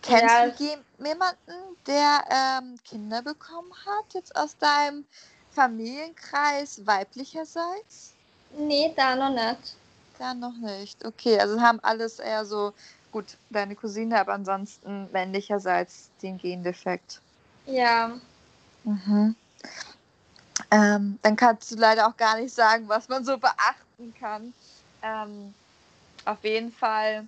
Kennst 0.03 0.35
ja. 0.35 0.49
du 0.49 1.05
jemanden, 1.07 1.77
der 1.87 2.25
ähm, 2.29 2.77
Kinder 2.85 3.23
bekommen 3.23 3.73
hat, 3.87 4.15
jetzt 4.15 4.35
aus 4.35 4.57
deinem 4.59 5.05
Familienkreis 5.53 6.85
weiblicherseits? 6.85 8.13
Nee, 8.59 8.93
da 8.97 9.15
noch 9.15 9.31
nicht. 9.31 9.77
Da 10.19 10.35
noch 10.35 10.57
nicht. 10.57 11.05
Okay, 11.05 11.39
also 11.39 11.61
haben 11.61 11.79
alles 11.83 12.19
eher 12.19 12.45
so, 12.45 12.73
gut, 13.13 13.37
deine 13.51 13.77
Cousine, 13.77 14.21
aber 14.21 14.33
ansonsten 14.33 15.09
männlicherseits 15.13 16.11
den 16.21 16.37
Gendefekt. 16.37 17.21
Ja. 17.67 18.13
Mhm. 18.85 19.37
Ähm, 20.71 21.19
dann 21.23 21.37
kannst 21.37 21.71
du 21.71 21.77
leider 21.77 22.07
auch 22.07 22.17
gar 22.17 22.39
nicht 22.39 22.55
sagen, 22.55 22.89
was 22.89 23.09
man 23.09 23.25
so 23.25 23.37
beachten 23.39 24.15
kann. 24.19 24.55
Ähm, 25.03 25.55
auf 26.25 26.43
jeden 26.45 26.73
Fall, 26.73 27.27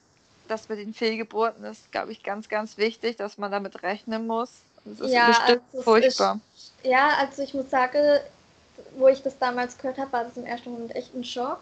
das 0.48 0.68
mit 0.68 0.78
den 0.78 0.94
Fehlgeburten 0.94 1.64
ist, 1.64 1.90
glaube 1.92 2.12
ich, 2.12 2.22
ganz, 2.22 2.48
ganz 2.48 2.76
wichtig, 2.76 3.16
dass 3.16 3.38
man 3.38 3.50
damit 3.50 3.82
rechnen 3.82 4.26
muss. 4.26 4.50
Das 4.84 5.00
ist 5.00 5.12
ja, 5.12 5.26
bestimmt 5.26 5.62
also 5.72 5.82
furchtbar. 5.82 6.40
Ist, 6.54 6.72
ja, 6.84 7.16
also 7.18 7.42
ich 7.42 7.54
muss 7.54 7.70
sagen, 7.70 8.20
wo 8.96 9.08
ich 9.08 9.22
das 9.22 9.38
damals 9.38 9.76
gehört 9.76 9.98
habe, 9.98 10.12
war 10.12 10.24
das 10.24 10.36
im 10.36 10.46
ersten 10.46 10.72
Moment 10.72 10.94
echt 10.94 11.14
ein 11.14 11.24
Schock. 11.24 11.60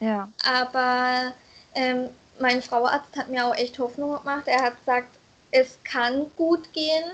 Ja. 0.00 0.28
Aber 0.44 1.32
ähm, 1.74 2.10
mein 2.40 2.62
Frauarzt 2.62 3.16
hat 3.16 3.28
mir 3.28 3.46
auch 3.46 3.54
echt 3.54 3.78
Hoffnung 3.78 4.18
gemacht. 4.18 4.46
Er 4.46 4.62
hat 4.62 4.78
gesagt, 4.78 5.16
es 5.50 5.78
kann 5.84 6.30
gut 6.36 6.72
gehen, 6.72 7.04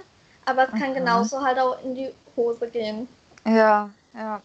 aber 0.49 0.64
es 0.64 0.71
kann 0.71 0.90
mhm. 0.90 0.95
genauso 0.95 1.43
halt 1.43 1.59
auch 1.59 1.83
in 1.85 1.95
die 1.95 2.11
Hose 2.37 2.69
gehen. 2.69 3.09
Ja, 3.45 3.90
ja. 4.14 4.40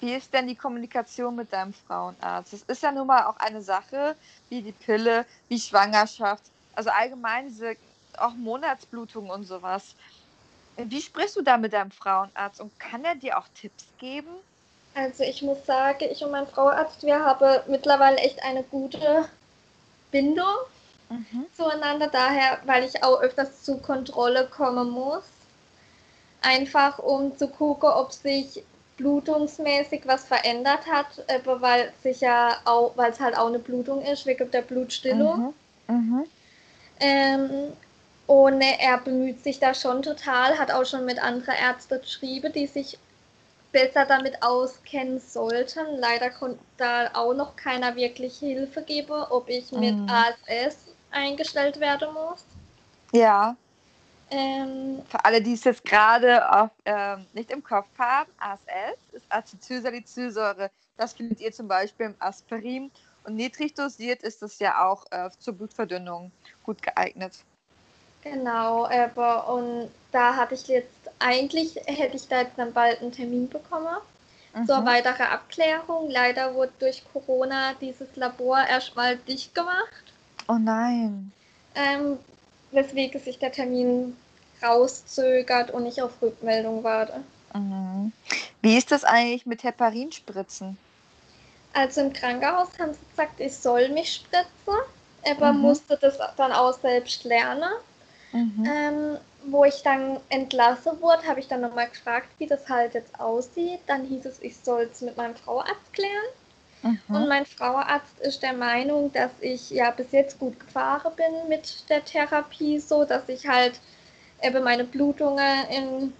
Wie 0.00 0.14
ist 0.14 0.32
denn 0.32 0.46
die 0.46 0.54
Kommunikation 0.54 1.34
mit 1.34 1.52
deinem 1.52 1.72
Frauenarzt? 1.72 2.52
Das 2.52 2.62
ist 2.62 2.82
ja 2.82 2.92
nun 2.92 3.06
mal 3.06 3.24
auch 3.24 3.36
eine 3.38 3.62
Sache, 3.62 4.14
wie 4.48 4.62
die 4.62 4.72
Pille, 4.72 5.24
wie 5.48 5.58
Schwangerschaft, 5.58 6.44
also 6.74 6.90
allgemein 6.90 7.48
diese 7.48 7.76
auch 8.16 8.34
Monatsblutung 8.34 9.30
und 9.30 9.44
sowas. 9.44 9.94
Wie 10.76 11.00
sprichst 11.00 11.36
du 11.36 11.42
da 11.42 11.56
mit 11.56 11.72
deinem 11.72 11.90
Frauenarzt 11.90 12.60
und 12.60 12.78
kann 12.78 13.04
er 13.04 13.16
dir 13.16 13.38
auch 13.38 13.46
Tipps 13.60 13.86
geben? 13.98 14.30
Also 14.94 15.24
ich 15.24 15.42
muss 15.42 15.64
sagen, 15.66 16.06
ich 16.10 16.22
und 16.22 16.30
mein 16.30 16.46
Frauenarzt, 16.46 17.02
wir 17.02 17.18
haben 17.18 17.60
mittlerweile 17.68 18.16
echt 18.18 18.42
eine 18.42 18.62
gute 18.62 19.28
Bindung 20.10 20.46
mhm. 21.08 21.46
zueinander, 21.56 22.08
daher, 22.08 22.58
weil 22.64 22.84
ich 22.84 23.02
auch 23.02 23.20
öfters 23.20 23.62
zur 23.62 23.82
Kontrolle 23.82 24.46
kommen 24.46 24.90
muss. 24.90 25.24
Einfach 26.40 26.98
um 26.98 27.36
zu 27.36 27.48
gucken, 27.48 27.88
ob 27.88 28.12
sich 28.12 28.62
blutungsmäßig 28.96 30.02
was 30.06 30.24
verändert 30.24 30.86
hat, 30.90 31.06
weil 31.44 31.92
sich 32.02 32.20
ja 32.20 32.56
auch, 32.64 32.92
weil 32.96 33.12
es 33.12 33.20
halt 33.20 33.36
auch 33.36 33.46
eine 33.46 33.58
Blutung 33.58 34.02
ist, 34.02 34.26
wegen 34.26 34.50
der 34.50 34.62
Blutstillung. 34.62 35.54
Mhm. 35.86 35.94
Mhm. 35.94 36.24
Ähm, 37.00 37.50
und 38.26 38.60
er 38.60 38.98
bemüht 38.98 39.42
sich 39.42 39.58
da 39.58 39.72
schon 39.72 40.02
total, 40.02 40.58
hat 40.58 40.70
auch 40.70 40.84
schon 40.84 41.06
mit 41.06 41.22
anderen 41.22 41.54
Ärzten 41.54 42.00
geschrieben, 42.00 42.52
die 42.52 42.66
sich 42.66 42.98
besser 43.72 44.04
damit 44.04 44.42
auskennen 44.42 45.20
sollten. 45.20 45.96
Leider 45.98 46.30
konnte 46.30 46.58
da 46.76 47.10
auch 47.14 47.34
noch 47.34 47.56
keiner 47.56 47.96
wirklich 47.96 48.38
Hilfe 48.38 48.82
geben, 48.82 49.22
ob 49.30 49.48
ich 49.48 49.72
mit 49.72 49.96
mhm. 49.96 50.08
ASS 50.10 50.87
eingestellt 51.10 51.80
werden 51.80 52.12
muss. 52.12 52.44
Ja. 53.12 53.56
Ähm, 54.30 55.02
Für 55.08 55.24
alle, 55.24 55.40
die 55.40 55.54
es 55.54 55.64
jetzt 55.64 55.84
gerade 55.84 56.42
ähm, 56.84 57.26
nicht 57.32 57.50
im 57.50 57.64
Kopf 57.64 57.88
haben, 57.98 58.30
ASS 58.38 58.98
ist 59.12 59.24
Acetylsalicylsäure. 59.30 60.70
Das 60.96 61.14
findet 61.14 61.40
ihr 61.40 61.52
zum 61.52 61.68
Beispiel 61.68 62.06
im 62.06 62.14
Aspirin. 62.18 62.90
Und 63.24 63.36
niedrig 63.36 63.74
dosiert 63.74 64.22
ist 64.22 64.42
es 64.42 64.58
ja 64.58 64.86
auch 64.86 65.04
äh, 65.10 65.30
zur 65.38 65.54
Blutverdünnung 65.54 66.30
gut 66.64 66.82
geeignet. 66.82 67.34
Genau, 68.22 68.86
aber 68.86 69.48
und 69.48 69.90
da 70.12 70.34
hatte 70.34 70.54
ich 70.54 70.66
jetzt, 70.66 71.10
eigentlich 71.18 71.76
hätte 71.86 72.16
ich 72.16 72.26
da 72.28 72.40
jetzt 72.40 72.58
dann 72.58 72.72
bald 72.72 73.00
einen 73.00 73.12
Termin 73.12 73.48
bekommen 73.48 73.96
mhm. 74.54 74.66
zur 74.66 74.84
weiteren 74.84 75.26
Abklärung. 75.26 76.10
Leider 76.10 76.54
wurde 76.54 76.72
durch 76.78 77.02
Corona 77.12 77.74
dieses 77.80 78.14
Labor 78.16 78.58
erstmal 78.66 79.16
dicht 79.16 79.54
gemacht. 79.54 80.07
Oh 80.48 80.58
nein. 80.58 81.32
Ähm, 81.74 82.18
weswegen 82.72 83.20
sich 83.20 83.38
der 83.38 83.52
Termin 83.52 84.16
rauszögert 84.62 85.70
und 85.70 85.86
ich 85.86 86.02
auf 86.02 86.20
Rückmeldung 86.20 86.82
warte. 86.84 87.24
Mhm. 87.54 88.12
Wie 88.62 88.76
ist 88.76 88.90
das 88.90 89.04
eigentlich 89.04 89.46
mit 89.46 89.62
Heparinspritzen? 89.64 90.78
Also 91.72 92.00
im 92.02 92.12
Krankenhaus 92.12 92.78
haben 92.78 92.92
sie 92.94 93.06
gesagt, 93.06 93.40
ich 93.40 93.56
soll 93.56 93.88
mich 93.90 94.12
spritzen, 94.14 94.74
aber 95.24 95.52
mhm. 95.52 95.60
musste 95.60 95.96
das 95.98 96.18
dann 96.36 96.52
auch 96.52 96.78
selbst 96.78 97.24
lernen. 97.24 97.70
Mhm. 98.32 98.76
Ähm, 98.76 99.18
wo 99.44 99.64
ich 99.64 99.82
dann 99.82 100.20
entlassen 100.30 101.00
wurde, 101.00 101.26
habe 101.26 101.40
ich 101.40 101.48
dann 101.48 101.60
nochmal 101.62 101.88
gefragt, 101.88 102.28
wie 102.38 102.46
das 102.46 102.68
halt 102.68 102.94
jetzt 102.94 103.18
aussieht. 103.20 103.80
Dann 103.86 104.04
hieß 104.04 104.26
es, 104.26 104.42
ich 104.42 104.58
soll 104.62 104.82
es 104.92 105.00
mit 105.00 105.16
meinem 105.16 105.36
Frauarzt 105.36 105.92
klären. 105.92 106.26
Mhm. 106.82 107.00
Und 107.08 107.28
mein 107.28 107.46
Frauarzt 107.46 108.20
ist 108.20 108.42
der 108.42 108.52
Meinung, 108.52 109.12
dass 109.12 109.30
ich 109.40 109.70
ja 109.70 109.90
bis 109.90 110.12
jetzt 110.12 110.38
gut 110.38 110.58
gefahren 110.60 111.12
bin 111.16 111.48
mit 111.48 111.88
der 111.88 112.04
Therapie, 112.04 112.78
so 112.78 113.04
dass 113.04 113.28
ich 113.28 113.46
halt 113.46 113.80
eben 114.42 114.62
meine 114.62 114.84
Blutungen 114.84 115.68
im 115.70 116.12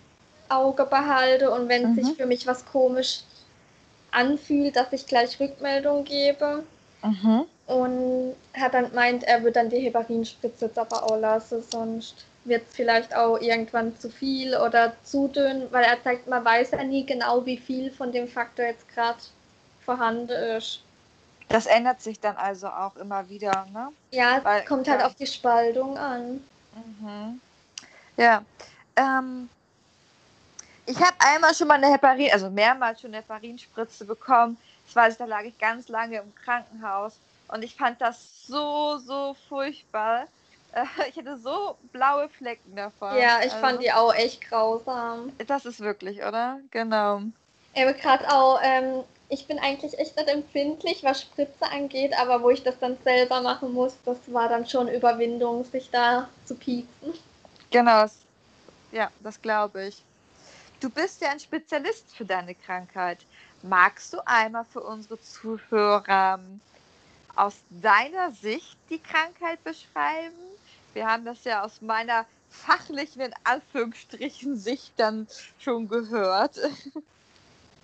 Auge 0.49 0.85
behalte 0.87 1.51
und 1.51 1.69
wenn 1.69 1.93
mhm. 1.93 1.95
sich 1.95 2.17
für 2.17 2.27
mich 2.27 2.47
was 2.47 2.65
komisch 2.65 3.21
anfühlt, 4.11 4.77
dass 4.77 4.93
ich 4.93 5.07
gleich 5.07 5.39
Rückmeldung 5.39 6.05
gebe. 6.05 6.65
Mhm. 7.03 7.45
Und 7.67 8.35
hat 8.55 8.75
dann 8.75 8.93
meint, 8.95 9.25
er 9.25 9.45
wird 9.45 9.57
dann 9.57 9.69
die 9.69 9.79
Heparinspritze 9.81 10.67
jetzt 10.67 10.79
aber 10.79 11.05
auch 11.05 11.19
lassen, 11.19 11.63
sonst 11.71 12.25
wird 12.45 12.67
es 12.67 12.75
vielleicht 12.75 13.15
auch 13.15 13.39
irgendwann 13.39 13.95
zu 13.99 14.09
viel 14.09 14.57
oder 14.57 14.95
zu 15.05 15.29
dünn, 15.29 15.67
weil 15.71 15.85
er 15.85 15.99
sagt, 16.03 16.27
man 16.27 16.45
weiß 16.45 16.71
ja 16.71 16.83
nie 16.83 17.05
genau, 17.05 17.45
wie 17.45 17.59
viel 17.59 17.91
von 17.91 18.11
dem 18.11 18.27
Faktor 18.27 18.65
jetzt 18.65 18.89
gerade 18.89 19.19
vorhanden 19.89 20.29
ist. 20.29 20.81
Das 21.49 21.65
ändert 21.65 22.03
sich 22.03 22.21
dann 22.21 22.37
also 22.37 22.69
auch 22.69 22.95
immer 22.97 23.27
wieder, 23.31 23.67
ne? 23.73 23.89
Ja, 24.11 24.37
es 24.37 24.67
kommt 24.67 24.87
halt 24.87 25.01
ja. 25.01 25.07
auf 25.07 25.15
die 25.15 25.27
Spaltung 25.27 25.97
an. 25.97 26.45
Mhm. 26.75 27.41
Ja. 28.19 28.43
Ähm, 28.97 29.49
ich 30.85 30.99
habe 31.01 31.15
einmal 31.21 31.55
schon 31.55 31.69
mal 31.69 31.77
eine 31.77 31.91
Heparin, 31.91 32.29
also 32.31 32.51
mehrmals 32.51 33.01
schon 33.01 33.15
eine 33.15 33.23
Heparinspritze 33.23 34.05
bekommen. 34.05 34.59
Das 34.85 34.95
weiß 34.95 35.13
ich, 35.15 35.19
da 35.19 35.25
lag 35.25 35.45
ich 35.45 35.57
ganz 35.59 35.89
lange 35.89 36.19
im 36.19 36.35
Krankenhaus 36.35 37.15
und 37.49 37.65
ich 37.65 37.75
fand 37.75 37.99
das 37.99 38.19
so, 38.47 38.99
so 38.99 39.35
furchtbar. 39.49 40.25
Äh, 40.75 40.85
ich 41.09 41.17
hatte 41.17 41.39
so 41.39 41.79
blaue 41.93 42.29
Flecken 42.29 42.77
davon. 42.77 43.17
Ja, 43.17 43.39
ich 43.39 43.53
also, 43.53 43.57
fand 43.57 43.83
die 43.83 43.91
auch 43.91 44.15
echt 44.15 44.43
grausam. 44.43 45.33
Das 45.47 45.65
ist 45.65 45.81
wirklich, 45.81 46.19
oder? 46.19 46.61
Genau. 46.73 47.23
Aber 47.75 47.93
gerade 47.95 48.31
auch, 48.31 48.61
ähm, 48.63 49.05
ich 49.29 49.47
bin 49.47 49.59
eigentlich 49.59 49.99
echt 49.99 50.17
nicht 50.17 50.29
empfindlich, 50.29 51.03
was 51.05 51.23
Spritze 51.23 51.71
angeht, 51.71 52.19
aber 52.19 52.43
wo 52.43 52.51
ich 52.51 52.63
das 52.63 52.79
dann 52.79 52.97
selber 53.05 53.41
machen 53.43 53.73
muss, 53.73 53.97
das 54.05 54.19
war 54.33 54.49
dann 54.49 54.67
schon 54.67 54.89
Überwindung, 54.89 55.65
sich 55.65 55.91
da 55.91 56.29
zu 56.47 56.55
pieksen. 56.55 57.13
Genau, 57.71 58.07
ja, 58.93 59.11
das 59.21 59.41
glaube 59.41 59.89
ich. 59.89 60.03
Du 60.81 60.89
bist 60.89 61.21
ja 61.21 61.31
ein 61.31 61.41
Spezialist 61.41 62.15
für 62.15 62.25
deine 62.25 62.55
Krankheit. 62.55 63.19
Magst 63.63 64.13
du 64.13 64.27
einmal 64.27 64.65
für 64.65 64.81
unsere 64.81 65.21
Zuhörer 65.21 66.41
aus 67.35 67.57
deiner 67.69 68.33
Sicht 68.33 68.79
die 68.89 69.01
Krankheit 69.01 69.63
beschreiben? 69.65 70.37
Wir 70.95 71.07
haben 71.07 71.25
das 71.25 71.45
ja 71.45 71.65
aus 71.65 71.83
meiner 71.83 72.25
fachlichen, 72.49 73.21
in 73.21 73.35
Anführungsstrichen, 73.45 74.57
Sicht 74.57 74.93
dann 74.97 75.29
schon 75.59 75.89
gehört. 75.89 76.59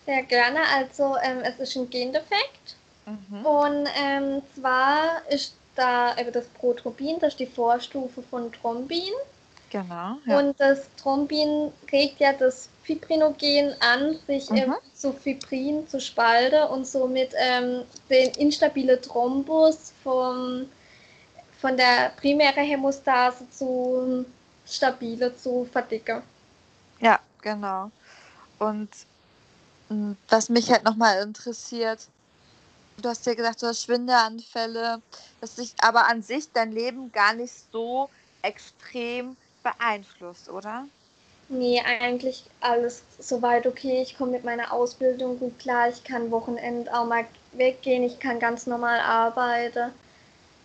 Sehr 0.07 0.23
gerne. 0.25 0.61
Also 0.77 1.17
ähm, 1.23 1.41
es 1.43 1.59
ist 1.59 1.77
ein 1.77 1.89
Gendefekt. 1.91 2.77
Mhm. 3.07 3.47
Und 3.47 3.89
ähm, 3.99 4.43
zwar 4.55 5.23
ist 5.29 5.55
da 5.75 6.17
eben 6.17 6.33
das 6.33 6.47
Protropin, 6.47 7.19
das 7.21 7.35
ist 7.35 7.41
die 7.41 7.47
Vorstufe 7.47 8.23
von 8.23 8.53
Thrombin. 8.53 9.13
Genau. 9.71 10.17
Ja. 10.27 10.39
Und 10.39 10.59
das 10.61 10.83
Thrombin 10.97 11.73
regt 11.91 12.21
ja 12.21 12.33
das 12.33 12.69
Fibrinogen 12.85 13.75
an, 13.81 14.19
sich 14.27 14.49
mhm. 14.51 14.57
ähm, 14.57 14.75
zu 14.95 15.13
Fibrin 15.13 15.89
zu 15.89 16.01
spalten 16.01 16.63
und 16.69 16.87
somit 16.87 17.33
ähm, 17.37 17.83
den 18.09 18.31
instabile 18.35 19.01
Thrombus 19.01 19.93
vom, 20.05 20.67
von 21.61 21.77
der 21.77 22.13
primären 22.21 22.65
Hämostase 22.65 23.51
zu 23.51 24.25
stabile 24.67 25.37
zu 25.37 25.69
verdicken. 25.73 26.23
Ja, 27.01 27.19
genau. 27.43 27.91
Und 28.59 28.91
was 30.29 30.49
mich 30.49 30.71
halt 30.71 30.85
nochmal 30.85 31.23
interessiert, 31.23 32.09
du 33.01 33.09
hast 33.09 33.27
ja 33.27 33.35
gesagt, 33.35 33.63
du 33.63 33.67
hast 33.67 33.83
Schwindelanfälle, 33.85 35.03
dass 35.41 35.57
sich 35.57 35.75
aber 35.81 36.07
an 36.07 36.23
sich 36.23 36.53
dein 36.53 36.73
Leben 36.73 37.13
gar 37.13 37.35
nicht 37.35 37.55
so 37.73 38.09
extrem 38.43 39.37
beeinflusst, 39.63 40.49
oder? 40.49 40.87
Nee, 41.49 41.81
eigentlich 42.01 42.45
alles 42.61 43.03
soweit 43.19 43.67
okay. 43.67 44.03
Ich 44.03 44.17
komme 44.17 44.33
mit 44.33 44.45
meiner 44.45 44.73
Ausbildung 44.73 45.39
gut 45.39 45.59
klar. 45.59 45.89
Ich 45.89 46.03
kann 46.03 46.31
Wochenend 46.31 46.93
auch 46.93 47.07
mal 47.07 47.27
weggehen. 47.53 48.03
Ich 48.03 48.19
kann 48.19 48.39
ganz 48.39 48.67
normal 48.67 49.01
arbeiten. 49.01 49.93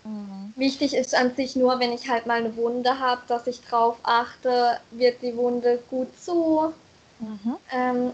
Mhm. 0.05 0.53
Wichtig 0.55 0.95
ist 0.95 1.13
an 1.15 1.35
sich 1.35 1.55
nur, 1.55 1.79
wenn 1.79 1.91
ich 1.91 2.09
halt 2.09 2.25
mal 2.25 2.39
eine 2.39 2.55
Wunde 2.55 2.99
habe, 2.99 3.21
dass 3.27 3.47
ich 3.47 3.61
drauf 3.61 3.97
achte, 4.03 4.79
wird 4.91 5.21
die 5.21 5.35
Wunde 5.35 5.79
gut 5.89 6.07
zu. 6.19 6.73
Mhm. 7.19 7.57
Ähm, 7.71 8.11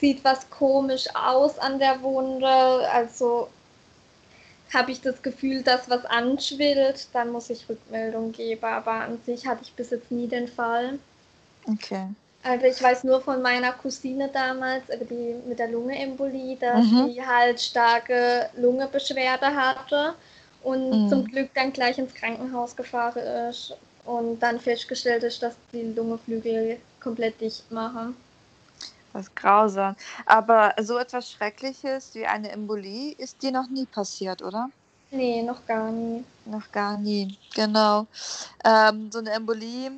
sieht 0.00 0.24
was 0.24 0.48
komisch 0.50 1.06
aus 1.14 1.58
an 1.58 1.78
der 1.78 2.02
Wunde. 2.02 2.46
Also 2.46 3.48
habe 4.72 4.92
ich 4.92 5.00
das 5.00 5.22
Gefühl, 5.22 5.62
dass 5.62 5.90
was 5.90 6.04
anschwillt, 6.04 7.08
dann 7.12 7.32
muss 7.32 7.50
ich 7.50 7.68
Rückmeldung 7.68 8.32
geben. 8.32 8.64
Aber 8.64 8.92
an 8.92 9.20
sich 9.26 9.46
hatte 9.46 9.62
ich 9.62 9.72
bis 9.72 9.90
jetzt 9.90 10.10
nie 10.10 10.26
den 10.26 10.48
Fall. 10.48 10.98
Okay. 11.66 12.06
Also 12.42 12.66
ich 12.66 12.82
weiß 12.82 13.04
nur 13.04 13.20
von 13.20 13.42
meiner 13.42 13.72
Cousine 13.72 14.30
damals, 14.32 14.84
die 14.88 15.34
mit 15.46 15.58
der 15.58 15.68
Lungenembolie, 15.68 16.56
dass 16.56 16.86
mhm. 16.86 17.10
die 17.12 17.24
halt 17.24 17.60
starke 17.60 18.48
Lungebeschwerde 18.56 19.46
hatte 19.46 20.14
und 20.62 21.04
mhm. 21.04 21.08
zum 21.08 21.26
Glück 21.26 21.50
dann 21.54 21.72
gleich 21.72 21.98
ins 21.98 22.14
Krankenhaus 22.14 22.74
gefahren 22.74 23.22
ist 23.50 23.74
und 24.06 24.38
dann 24.40 24.58
festgestellt 24.58 25.22
ist, 25.22 25.42
dass 25.42 25.54
die 25.72 25.92
Lungeflügel 25.94 26.78
komplett 27.00 27.38
dicht 27.40 27.70
machen. 27.70 28.16
Das 29.12 29.22
ist 29.22 29.36
grausam. 29.36 29.96
Aber 30.26 30.74
so 30.80 30.98
etwas 30.98 31.30
Schreckliches 31.30 32.14
wie 32.14 32.26
eine 32.26 32.50
Embolie 32.50 33.14
ist 33.18 33.42
dir 33.42 33.52
noch 33.52 33.68
nie 33.68 33.86
passiert, 33.86 34.42
oder? 34.42 34.70
Nee, 35.10 35.42
noch 35.42 35.66
gar 35.66 35.90
nie. 35.90 36.24
Noch 36.46 36.70
gar 36.70 36.96
nie, 36.96 37.36
genau. 37.54 38.06
Ähm, 38.64 39.10
so 39.10 39.18
eine 39.18 39.32
Embolie 39.32 39.90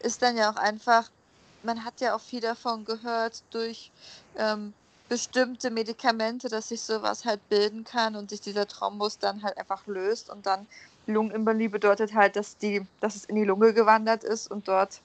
ist 0.00 0.22
dann 0.22 0.36
ja 0.36 0.50
auch 0.50 0.56
einfach, 0.56 1.10
man 1.64 1.84
hat 1.84 2.00
ja 2.00 2.14
auch 2.14 2.20
viel 2.20 2.40
davon 2.40 2.84
gehört 2.84 3.42
durch 3.50 3.90
ähm, 4.36 4.72
bestimmte 5.08 5.70
Medikamente, 5.70 6.48
dass 6.48 6.68
sich 6.68 6.82
sowas 6.82 7.24
halt 7.24 7.48
bilden 7.48 7.82
kann 7.82 8.14
und 8.14 8.30
sich 8.30 8.40
dieser 8.40 8.66
Thrombus 8.68 9.18
dann 9.18 9.42
halt 9.42 9.58
einfach 9.58 9.86
löst 9.86 10.30
und 10.30 10.46
dann 10.46 10.68
Lungenembolie 11.06 11.68
bedeutet 11.68 12.14
halt, 12.14 12.36
dass 12.36 12.56
die, 12.56 12.86
dass 13.00 13.16
es 13.16 13.24
in 13.24 13.34
die 13.34 13.44
Lunge 13.44 13.74
gewandert 13.74 14.22
ist 14.22 14.48
und 14.48 14.68
dort 14.68 15.02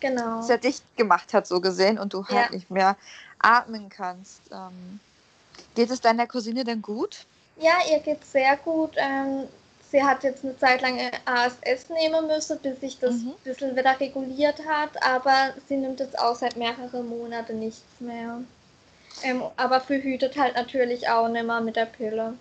genau. 0.00 0.42
sehr 0.42 0.58
dicht 0.58 0.84
gemacht 0.96 1.32
hat, 1.34 1.46
so 1.46 1.60
gesehen, 1.60 1.98
und 1.98 2.12
du 2.12 2.26
halt 2.26 2.52
nicht 2.52 2.70
mehr 2.70 2.96
atmen 3.38 3.88
kannst. 3.88 4.40
Ähm, 4.52 5.00
geht 5.74 5.90
es 5.90 6.00
deiner 6.00 6.26
Cousine 6.26 6.64
denn 6.64 6.82
gut? 6.82 7.24
Ja, 7.58 7.74
ihr 7.90 8.00
geht 8.00 8.24
sehr 8.24 8.56
gut. 8.56 8.92
Ähm, 8.96 9.46
sie 9.90 10.02
hat 10.02 10.22
jetzt 10.22 10.44
eine 10.44 10.58
Zeit 10.58 10.82
lang 10.82 10.98
ASS 11.24 11.88
nehmen 11.90 12.26
müssen, 12.26 12.58
bis 12.60 12.80
sich 12.80 12.98
das 12.98 13.16
mhm. 13.16 13.30
ein 13.30 13.44
bisschen 13.44 13.76
wieder 13.76 13.98
reguliert 13.98 14.64
hat, 14.66 15.02
aber 15.02 15.54
sie 15.68 15.76
nimmt 15.76 16.00
jetzt 16.00 16.18
auch 16.18 16.36
seit 16.36 16.56
mehreren 16.56 17.08
Monaten 17.08 17.58
nichts 17.58 17.82
mehr. 17.98 18.40
Ähm, 19.22 19.42
aber 19.56 19.80
verhütet 19.80 20.38
halt 20.38 20.54
natürlich 20.54 21.08
auch 21.08 21.28
nicht 21.28 21.44
mehr 21.44 21.60
mit 21.60 21.76
der 21.76 21.86
Pille. 21.86 22.34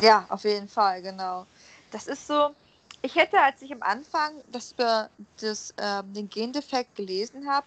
Ja, 0.00 0.26
auf 0.28 0.44
jeden 0.44 0.68
Fall, 0.68 1.02
genau. 1.02 1.46
Das 1.90 2.06
ist 2.06 2.26
so, 2.26 2.50
ich 3.02 3.16
hätte, 3.16 3.40
als 3.40 3.60
ich 3.62 3.72
am 3.72 3.82
Anfang 3.82 4.32
das 4.50 4.72
über 4.72 5.10
das, 5.40 5.72
äh, 5.76 6.02
den 6.04 6.30
Gendefekt 6.30 6.94
gelesen 6.94 7.48
habe, 7.50 7.66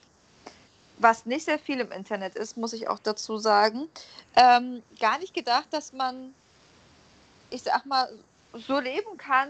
was 0.97 1.25
nicht 1.25 1.45
sehr 1.45 1.59
viel 1.59 1.81
im 1.81 1.91
Internet 1.91 2.35
ist, 2.35 2.55
muss 2.55 2.71
ich 2.71 2.87
auch 2.87 2.99
dazu 2.99 3.37
sagen, 3.37 3.89
ähm, 4.37 4.81
gar 4.99 5.19
nicht 5.19 5.33
gedacht, 5.33 5.67
dass 5.71 5.91
man, 5.91 6.33
ich 7.49 7.63
sag 7.63 7.85
mal, 7.85 8.09
so 8.53 8.79
leben 8.79 9.17
kann, 9.17 9.49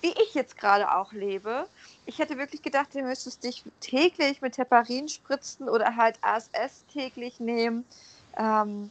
wie 0.00 0.12
ich 0.22 0.34
jetzt 0.34 0.56
gerade 0.56 0.94
auch 0.94 1.12
lebe. 1.12 1.66
Ich 2.06 2.20
hätte 2.20 2.38
wirklich 2.38 2.62
gedacht, 2.62 2.94
du 2.94 3.02
müsstest 3.02 3.42
dich 3.42 3.64
täglich 3.80 4.40
mit 4.40 4.56
Heparin 4.58 5.08
spritzen 5.08 5.68
oder 5.68 5.96
halt 5.96 6.16
ASS 6.22 6.84
täglich 6.92 7.40
nehmen. 7.40 7.84
Ähm, 8.36 8.90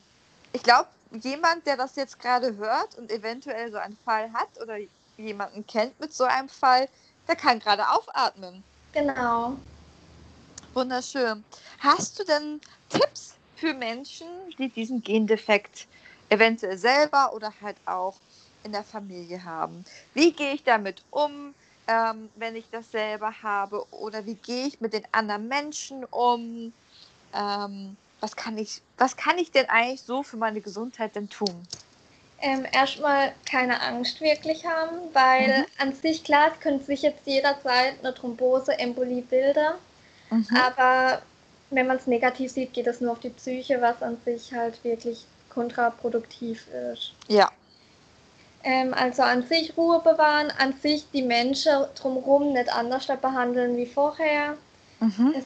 ich 0.51 0.63
glaube, 0.63 0.89
jemand, 1.21 1.65
der 1.65 1.77
das 1.77 1.95
jetzt 1.95 2.19
gerade 2.19 2.57
hört 2.57 2.97
und 2.97 3.09
eventuell 3.09 3.71
so 3.71 3.77
einen 3.77 3.97
Fall 4.03 4.33
hat 4.33 4.49
oder 4.61 4.77
jemanden 5.17 5.65
kennt 5.65 5.99
mit 5.99 6.13
so 6.13 6.23
einem 6.23 6.49
Fall, 6.49 6.87
der 7.27 7.35
kann 7.35 7.59
gerade 7.59 7.89
aufatmen. 7.89 8.63
Genau. 8.93 9.57
Wunderschön. 10.73 11.43
Hast 11.79 12.19
du 12.19 12.23
denn 12.23 12.61
Tipps 12.89 13.33
für 13.55 13.73
Menschen, 13.73 14.27
die 14.59 14.69
diesen 14.69 15.01
Gendefekt 15.01 15.87
eventuell 16.29 16.77
selber 16.77 17.33
oder 17.33 17.51
halt 17.61 17.77
auch 17.85 18.19
in 18.63 18.71
der 18.71 18.83
Familie 18.83 19.43
haben? 19.43 19.83
Wie 20.13 20.31
gehe 20.31 20.53
ich 20.53 20.63
damit 20.63 21.03
um, 21.09 21.55
ähm, 21.87 22.29
wenn 22.35 22.55
ich 22.55 22.69
das 22.71 22.91
selber 22.91 23.33
habe? 23.41 23.85
Oder 23.91 24.25
wie 24.25 24.35
gehe 24.35 24.67
ich 24.67 24.79
mit 24.79 24.93
den 24.93 25.05
anderen 25.11 25.47
Menschen 25.47 26.05
um? 26.05 26.73
Ähm, 27.33 27.97
was, 28.19 28.35
kann 28.35 28.57
ich, 28.57 28.81
was 28.97 29.15
kann 29.15 29.37
ich 29.37 29.51
denn 29.51 29.67
eigentlich 29.69 30.03
so 30.03 30.23
für 30.23 30.37
meine 30.37 30.61
Gesundheit 30.61 31.15
denn 31.15 31.29
tun? 31.29 31.67
Ähm, 32.39 32.65
erstmal 32.71 33.33
keine 33.49 33.81
Angst 33.81 34.21
wirklich 34.21 34.65
haben, 34.65 34.97
weil 35.13 35.59
mhm. 35.59 35.65
an 35.79 35.93
sich 35.93 36.23
klar, 36.23 36.51
es 36.53 36.59
könnte 36.59 36.85
sich 36.85 37.01
jetzt 37.01 37.25
jederzeit 37.25 37.95
eine 37.99 38.13
Thrombose, 38.13 38.77
Embolie 38.77 39.21
bilden, 39.21 39.73
mhm. 40.29 40.47
aber 40.55 41.21
wenn 41.69 41.87
man 41.87 41.97
es 41.97 42.07
negativ 42.07 42.51
sieht, 42.51 42.73
geht 42.73 42.87
es 42.87 43.01
nur 43.01 43.11
auf 43.11 43.19
die 43.19 43.29
Psyche, 43.29 43.81
was 43.81 44.01
an 44.01 44.17
sich 44.23 44.53
halt 44.53 44.83
wirklich 44.83 45.25
kontraproduktiv 45.49 46.67
ist. 46.93 47.13
Ja. 47.27 47.51
Ähm, 48.63 48.93
also 48.93 49.23
an 49.23 49.43
sich 49.43 49.75
Ruhe 49.75 49.99
bewahren, 49.99 50.51
an 50.57 50.73
sich 50.81 51.09
die 51.11 51.23
Menschen 51.23 51.85
drumherum 51.95 52.53
nicht 52.53 52.71
anders 52.71 53.07
behandeln 53.07 53.75
wie 53.77 53.85
vorher. 53.85 54.57
Mhm. 54.99 55.33
Es, 55.37 55.45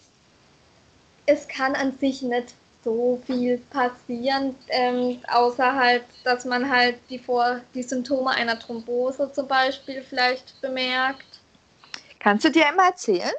es 1.26 1.48
kann 1.48 1.76
an 1.76 1.98
sich 2.00 2.22
nicht 2.22 2.54
so 2.84 3.22
viel 3.26 3.58
passieren, 3.70 4.56
ähm, 4.70 5.22
außer 5.32 5.76
halt, 5.76 6.04
dass 6.24 6.46
man 6.46 6.70
halt 6.70 6.98
die, 7.10 7.20
Vor 7.20 7.62
die 7.74 7.84
Symptome 7.84 8.32
einer 8.32 8.58
Thrombose 8.58 9.32
zum 9.34 9.48
Beispiel 9.48 10.02
vielleicht 10.02 10.60
bemerkt. 10.62 11.26
Kannst 12.20 12.46
du 12.46 12.50
dir 12.50 12.68
einmal 12.68 12.90
erzählen? 12.90 13.34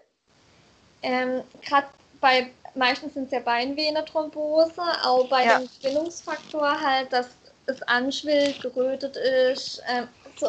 Ähm, 1.02 1.42
Gerade 1.62 1.88
bei, 2.20 2.50
meistens 2.74 3.14
sind 3.14 3.26
es 3.26 3.32
ja 3.32 3.40
Beinvenenthrombose, 3.40 4.82
auch 5.04 5.28
bei 5.28 5.44
ja. 5.44 5.58
dem 5.58 5.68
Gerinnungsfaktor 5.80 6.80
halt, 6.80 7.12
dass 7.12 7.28
es 7.66 7.82
anschwillt, 7.82 8.60
gerötet 8.62 9.16
ist, 9.16 9.82
ähm, 9.88 10.08
so, 10.36 10.48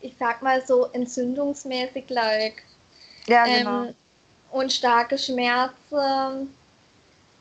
ich 0.00 0.14
sag 0.18 0.42
mal 0.42 0.64
so 0.64 0.86
entzündungsmäßig 0.92 2.08
like. 2.08 2.62
Ja, 3.26 3.44
genau. 3.44 3.84
Ähm, 3.84 3.94
und 4.52 4.72
starke 4.72 5.16
Schmerzen 5.16 6.52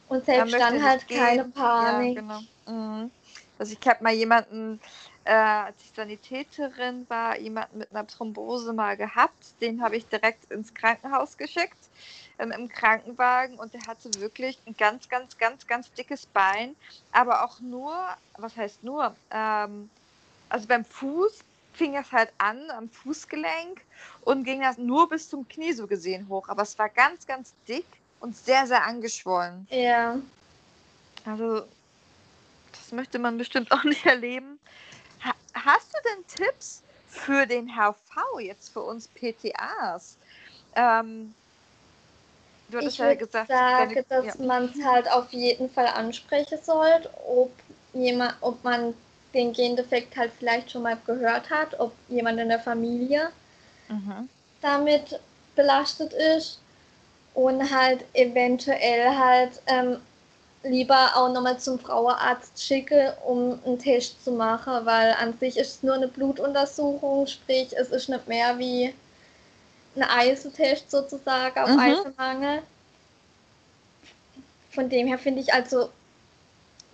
und 0.10 0.26
selbst 0.26 0.54
dann 0.54 0.84
halt 0.84 1.08
keine 1.08 1.46
Panik. 1.46 2.18
Ja, 2.18 2.22
genau. 2.22 2.40
Mhm. 2.68 3.12
Also 3.58 3.76
ich 3.80 3.88
habe 3.88 4.04
mal 4.04 4.14
jemanden, 4.14 4.80
äh, 5.26 5.34
als 5.34 5.84
ich 5.84 5.92
Sanitäterin 5.94 7.06
war, 7.10 7.38
jemanden 7.38 7.78
mit 7.78 7.92
einer 7.92 8.08
Thrombose 8.08 8.74
mal 8.74 8.98
gehabt. 8.98 9.62
Den 9.62 9.82
habe 9.82 9.98
ich 9.98 10.08
direkt 10.08 10.46
ins 10.46 10.74
Krankenhaus 10.74 11.38
geschickt, 11.38 11.78
ähm, 12.40 12.52
im 12.52 12.70
Krankenwagen. 12.70 13.60
Und 13.60 13.74
der 13.74 13.86
hatte 13.86 14.10
wirklich 14.20 14.58
ein 14.66 14.76
ganz, 14.78 15.10
ganz, 15.10 15.38
ganz, 15.38 15.68
ganz 15.68 15.92
dickes 15.92 16.26
Bein. 16.26 16.76
Aber 17.12 17.44
auch 17.44 17.60
nur, 17.60 17.94
was 18.38 18.56
heißt 18.56 18.84
nur? 18.84 19.14
Ähm, 19.30 19.90
also 20.48 20.68
beim 20.68 20.86
Fuß 20.86 21.40
fing 21.74 21.94
das 21.94 22.12
halt 22.12 22.32
an 22.38 22.72
am 22.72 22.90
Fußgelenk 22.90 23.82
und 24.22 24.44
ging 24.44 24.62
das 24.62 24.78
nur 24.78 25.08
bis 25.10 25.30
zum 25.30 25.48
Knie 25.48 25.74
so 25.74 25.86
gesehen 25.86 26.28
hoch. 26.30 26.48
Aber 26.48 26.64
es 26.64 26.80
war 26.80 26.90
ganz, 26.90 27.28
ganz 27.28 27.54
dick 27.68 27.86
und 28.20 28.36
sehr, 28.36 28.68
sehr 28.68 28.84
angeschwollen. 28.84 29.68
Ja. 29.70 30.18
Also, 31.26 31.64
das 32.72 32.92
möchte 32.92 33.20
man 33.20 33.38
bestimmt 33.38 33.72
auch 33.72 33.84
nicht 33.86 34.06
erleben. 34.06 34.60
Ha 35.24 35.34
hast 35.54 35.94
du 35.94 35.98
denn 36.10 36.26
Tipps 36.28 36.84
für 37.10 37.46
den 37.46 37.70
HV 37.76 38.40
jetzt 38.40 38.70
für 38.70 38.82
uns 38.82 39.08
PTAs? 39.08 40.18
Ähm, 40.76 41.34
du 42.70 42.80
ich 42.80 42.98
ja 42.98 43.14
gesagt, 43.16 43.50
sage, 43.50 44.04
deine, 44.04 44.24
dass 44.24 44.38
ja. 44.38 44.46
man 44.46 44.66
es 44.66 44.86
halt 44.86 45.10
auf 45.12 45.32
jeden 45.32 45.70
Fall 45.70 45.88
ansprechen 45.88 46.60
sollte, 46.64 47.10
ob 47.28 47.52
jemand, 47.94 48.36
ob 48.42 48.64
man 48.64 48.94
den 49.34 49.54
Gendefekt 49.54 50.16
halt 50.16 50.32
vielleicht 50.38 50.72
schon 50.72 50.84
mal 50.84 50.98
gehört 51.06 51.50
hat, 51.50 51.80
ob 51.80 51.94
jemand 52.08 52.40
in 52.40 52.50
der 52.50 52.60
Familie 52.60 53.30
mhm. 53.88 54.30
damit 54.62 55.20
belastet 55.56 56.14
ist 56.14 56.60
und 57.34 57.70
halt 57.74 58.04
eventuell 58.14 59.16
halt 59.16 59.62
ähm, 59.68 59.98
lieber 60.64 61.16
auch 61.16 61.32
nochmal 61.32 61.60
zum 61.60 61.80
Frauenarzt 61.80 62.62
schicke, 62.62 63.16
um 63.26 63.60
einen 63.66 63.80
Test 63.80 64.24
zu 64.24 64.32
machen, 64.32 64.86
weil 64.86 65.14
an 65.14 65.38
sich 65.40 65.58
ist 65.58 65.76
es 65.76 65.84
nur 65.84 65.96
eine 65.96 66.08
Blutuntersuchung, 66.08 67.28
sprich 67.28 67.74
es 67.78 67.90
ist 67.90 68.10
nicht 68.10 68.28
mehr 68.28 68.58
wie 68.60 68.94
ein 69.96 70.04
Eiseltest 70.04 70.92
sozusagen 70.92 71.60
auf 71.60 71.70
mhm. 71.70 71.80
Eisenmangel. 71.80 72.62
Von 74.72 74.90
dem 74.90 75.08
her 75.08 75.18
finde 75.18 75.42
ich 75.42 75.54
also 75.54 75.90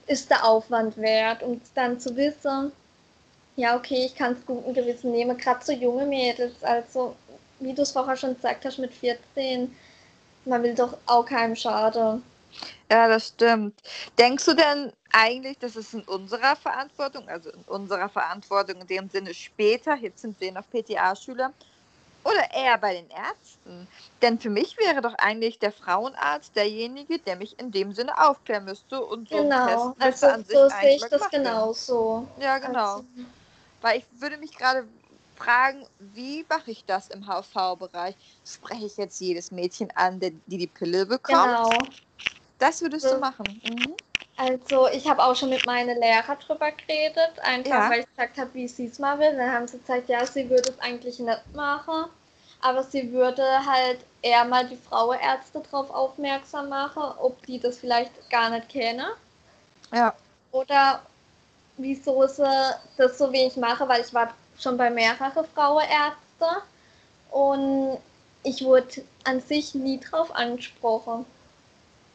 ist 0.08 0.30
der 0.30 0.45
Aufwand 0.45 0.98
wert, 0.98 1.41
um 1.41 1.60
dann 1.74 2.00
zu 2.00 2.15
wissen, 2.15 2.71
ja, 3.56 3.76
okay, 3.76 4.06
ich 4.06 4.15
kann 4.15 4.34
es 4.34 4.45
guten 4.45 4.74
Gewissen 4.74 5.12
nehmen, 5.12 5.38
gerade 5.38 5.63
so 5.63 5.71
junge 5.71 6.06
Mädels, 6.06 6.62
also 6.62 7.15
wie 7.60 7.74
du 7.74 7.82
es 7.82 7.91
vorher 7.91 8.17
schon 8.17 8.36
gesagt 8.36 8.65
hast, 8.65 8.78
mit 8.78 8.93
14, 8.93 9.76
man 10.46 10.64
will 10.64 10.76
doch 10.76 10.98
auch 11.06 11.26
keinem 11.26 11.56
schaden. 11.56 12.24
Ja, 12.90 13.08
das 13.08 13.30
stimmt. 13.30 13.82
Denkst 14.18 14.46
du 14.46 14.54
denn 14.54 14.94
eigentlich, 15.12 15.58
dass 15.58 15.76
es 15.76 15.94
in 15.94 16.04
unserer 16.04 16.56
Verantwortung, 16.56 17.28
also 17.28 17.50
in 17.50 17.62
unserer 17.68 18.10
Verantwortung 18.10 18.82
in 18.82 18.88
dem 18.88 19.10
Sinne 19.10 19.34
später, 19.34 19.96
jetzt 19.96 20.22
sind 20.22 20.40
wir 20.40 20.52
noch 20.52 20.64
PTA-Schüler, 20.70 21.52
oder 22.24 22.52
eher 22.54 22.78
bei 22.78 22.94
den 22.94 23.10
Ärzten. 23.10 23.88
Denn 24.22 24.40
für 24.40 24.50
mich 24.50 24.78
wäre 24.78 25.02
doch 25.02 25.14
eigentlich 25.20 25.60
der 25.60 25.72
Frauenarzt 25.72 26.56
derjenige, 26.56 27.20
der 27.20 27.36
mich 27.36 27.58
in 27.60 27.72
dem 27.72 27.94
Sinne 27.94 28.20
aufklären 28.20 28.66
müsste 28.66 29.00
und 29.00 29.30
so 29.30 29.44
genau. 29.44 29.96
also, 30.00 30.28
an 30.28 30.44
sich 30.44 30.58
so 30.58 30.70
sehe 30.70 30.96
ich 30.96 31.06
das 31.06 31.30
genauso. 31.30 32.28
Ja, 32.40 32.58
genau. 32.58 32.96
Also. 32.96 33.06
Weil 33.82 34.00
ich 34.00 34.06
würde 34.20 34.38
mich 34.38 34.58
gerade 34.58 34.88
fragen, 35.36 35.86
wie 36.00 36.45
mache 36.50 36.71
ich 36.71 36.86
das 36.86 37.10
im 37.10 37.26
HV-Bereich? 37.28 38.15
Spreche 38.45 38.86
ich 38.86 38.98
jetzt 38.98 39.19
jedes 39.19 39.52
Mädchen 39.52 39.89
an, 39.95 40.19
die 40.19 40.32
die 40.45 40.67
Pille 40.67 41.06
bekommt? 41.06 41.43
Genau. 41.43 41.78
Das 42.58 42.82
würdest 42.82 43.08
so. 43.08 43.15
du 43.15 43.19
machen. 43.19 43.62
Mhm. 43.63 43.95
Also 44.38 44.89
ich 44.89 45.08
habe 45.08 45.24
auch 45.24 45.36
schon 45.36 45.50
mit 45.50 45.65
meinen 45.65 45.98
Lehrern 46.00 46.38
drüber 46.45 46.71
geredet, 46.71 47.39
einfach 47.41 47.69
ja. 47.69 47.89
weil 47.89 48.00
ich 48.02 48.08
gesagt 48.08 48.38
habe, 48.38 48.54
wie 48.54 48.67
sie 48.67 48.88
es 48.88 49.00
mal 49.00 49.17
will. 49.17 49.34
Dann 49.36 49.52
haben 49.52 49.67
sie 49.67 49.80
gesagt, 49.80 50.10
ja, 50.10 50.26
sie 50.26 50.50
würde 50.50 50.71
es 50.71 50.80
eigentlich 50.80 51.19
nicht 51.19 51.56
machen, 51.56 52.10
aber 52.60 52.84
sie 52.84 53.13
würde 53.13 53.43
halt 53.65 54.00
eher 54.21 54.43
mal 54.43 54.67
die 54.67 54.76
Frauenärzte 54.76 55.62
darauf 55.62 55.89
aufmerksam 55.89 56.67
machen, 56.67 57.04
ob 57.19 57.45
die 57.45 57.60
das 57.60 57.78
vielleicht 57.78 58.30
gar 58.30 58.50
nicht 58.50 58.67
kennen. 58.67 59.08
Ja. 59.93 60.13
Oder 60.52 61.02
wieso 61.78 62.26
sie 62.28 62.44
das 62.98 63.18
so 63.18 63.32
wenig 63.32 63.56
mache, 63.58 63.88
weil 63.88 64.02
ich 64.02 64.14
war 64.14 64.34
schon 64.60 64.78
bei 64.78 64.90
mehreren 64.90 65.46
Frauenärzten 65.54 66.62
und 67.32 67.98
ich 68.44 68.64
wurde 68.64 69.04
an 69.24 69.42
sich 69.42 69.76
nie 69.76 70.00
drauf 70.00 70.34
angesprochen. 70.34 71.26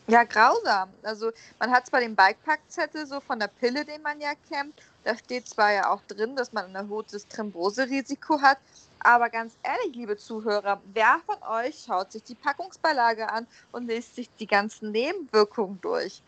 Ja, 0.07 0.25
grausam. 0.25 0.89
Also 1.03 1.31
man 1.59 1.71
hat 1.71 1.87
zwar 1.87 2.01
den 2.01 2.17
Bikepackzettel 2.17 3.07
so 3.07 3.21
von 3.21 3.39
der 3.39 3.49
Pille, 3.49 3.85
den 3.85 4.03
man 4.03 4.21
ja 4.21 4.33
kennt, 4.49 4.75
da 5.05 5.17
steht 5.17 5.49
zwar 5.49 5.73
ja 5.73 5.91
auch 5.91 6.03
drin, 6.09 6.37
dass 6.37 6.53
man 6.53 6.67
ein 6.67 6.75
erhöhtes 6.75 7.27
Thromboserisiko 7.29 8.41
hat, 8.41 8.59
aber 8.99 9.31
ganz 9.31 9.55
ehrlich, 9.63 9.95
liebe 9.95 10.17
Zuhörer, 10.17 10.81
wer 10.93 11.21
von 11.25 11.43
euch 11.49 11.85
schaut 11.87 12.13
sich 12.13 12.23
die 12.23 12.35
Packungsbeilage 12.35 13.31
an 13.31 13.47
und 13.73 13.87
liest 13.89 14.15
sich 14.15 14.29
die 14.39 14.47
ganzen 14.47 14.91
Nebenwirkungen 14.91 15.81
durch? 15.81 16.21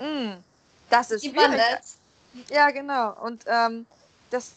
Mm, 0.00 0.34
das 0.90 1.10
ist 1.10 1.24
schwierig. 1.24 1.60
Ja, 2.50 2.70
genau. 2.70 3.14
Und 3.22 3.44
ähm, 3.46 3.86
das 4.30 4.54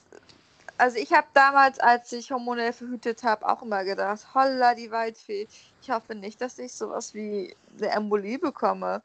also 0.81 0.97
ich 0.97 1.13
habe 1.13 1.27
damals, 1.35 1.79
als 1.79 2.11
ich 2.11 2.31
hormonell 2.31 2.73
verhütet 2.73 3.23
habe, 3.23 3.47
auch 3.47 3.61
immer 3.61 3.83
gedacht, 3.83 4.25
holla 4.33 4.73
die 4.73 4.89
Waldfee, 4.89 5.47
ich 5.79 5.91
hoffe 5.91 6.15
nicht, 6.15 6.41
dass 6.41 6.57
ich 6.57 6.73
sowas 6.73 7.13
wie 7.13 7.55
eine 7.77 7.89
Embolie 7.89 8.39
bekomme. 8.39 9.03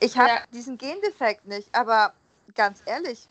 Ich 0.00 0.16
habe 0.16 0.30
ja. 0.30 0.42
diesen 0.54 0.78
Gendefekt 0.78 1.46
nicht, 1.46 1.68
aber 1.72 2.14
ganz 2.54 2.80
ehrlich, 2.86 3.28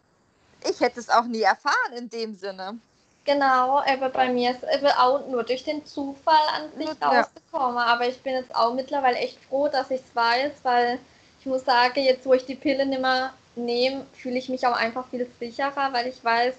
ich 0.70 0.82
hätte 0.82 1.00
es 1.00 1.10
auch 1.10 1.26
nie 1.26 1.42
erfahren 1.42 1.94
in 1.98 2.10
dem 2.12 2.36
Sinne. 2.36 2.78
Genau, 3.26 3.80
aber 3.80 4.10
bei 4.10 4.30
mir 4.30 4.52
ist 4.52 4.64
es 4.64 4.84
auch 4.96 5.26
nur 5.28 5.44
durch 5.44 5.64
den 5.64 5.84
Zufall 5.84 6.48
an 6.56 6.78
sich 6.78 6.90
ja. 7.02 7.08
rausgekommen. 7.10 7.78
Aber 7.80 8.08
ich 8.08 8.22
bin 8.22 8.34
jetzt 8.34 8.54
auch 8.54 8.76
mittlerweile 8.76 9.18
echt 9.18 9.40
froh, 9.46 9.68
dass 9.68 9.90
ich 9.90 10.02
es 10.02 10.16
weiß, 10.16 10.52
weil 10.62 11.00
ich 11.44 11.46
muss 11.46 11.66
sagen, 11.66 12.02
jetzt 12.02 12.26
wo 12.26 12.34
ich 12.34 12.46
die 12.46 12.56
Pille 12.56 12.86
nicht 12.86 13.02
mehr 13.02 13.34
nehme, 13.58 14.06
fühle 14.14 14.38
ich 14.38 14.48
mich 14.48 14.66
auch 14.66 14.78
einfach 14.78 15.06
viel 15.10 15.28
sicherer, 15.42 15.92
weil 15.92 16.08
ich 16.08 16.24
weiß, 16.24 16.56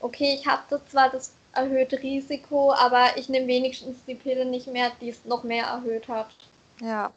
okay, 0.00 0.38
ich 0.38 0.46
habe 0.46 0.78
zwar 0.90 1.08
das 1.08 1.32
erhöhte 1.52 1.98
Risiko, 2.02 2.74
aber 2.74 3.16
ich 3.16 3.30
nehme 3.30 3.46
wenigstens 3.46 3.96
die 4.06 4.14
Pille 4.14 4.44
nicht 4.44 4.66
mehr, 4.66 4.92
die 5.00 5.08
es 5.08 5.24
noch 5.24 5.42
mehr 5.42 5.64
erhöht 5.64 6.06
hat. 6.08 6.28
Ja, 6.82 7.14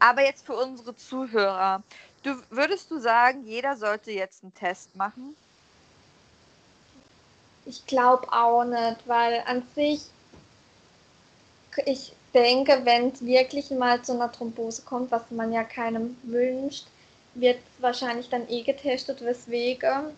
aber 0.00 0.22
jetzt 0.22 0.44
für 0.44 0.56
unsere 0.56 0.96
Zuhörer, 0.96 1.84
du 2.24 2.34
würdest 2.50 2.90
du 2.90 2.98
sagen, 2.98 3.44
jeder 3.44 3.76
sollte 3.76 4.10
jetzt 4.10 4.42
einen 4.42 4.52
Test 4.52 4.96
machen? 4.96 5.36
Ich 7.66 7.86
glaube 7.86 8.32
auch 8.32 8.64
nicht, 8.64 9.06
weil 9.06 9.44
an 9.46 9.62
sich, 9.76 10.00
ich 11.86 12.14
denke, 12.34 12.80
wenn 12.84 13.08
es 13.10 13.24
wirklich 13.24 13.70
mal 13.70 14.02
zu 14.02 14.12
einer 14.12 14.30
Thrombose 14.30 14.82
kommt, 14.82 15.10
was 15.10 15.22
man 15.30 15.52
ja 15.52 15.64
keinem 15.64 16.16
wünscht, 16.22 16.86
wird 17.34 17.58
wahrscheinlich 17.78 18.28
dann 18.28 18.48
eh 18.48 18.62
getestet, 18.62 19.24
weswegen. 19.24 20.16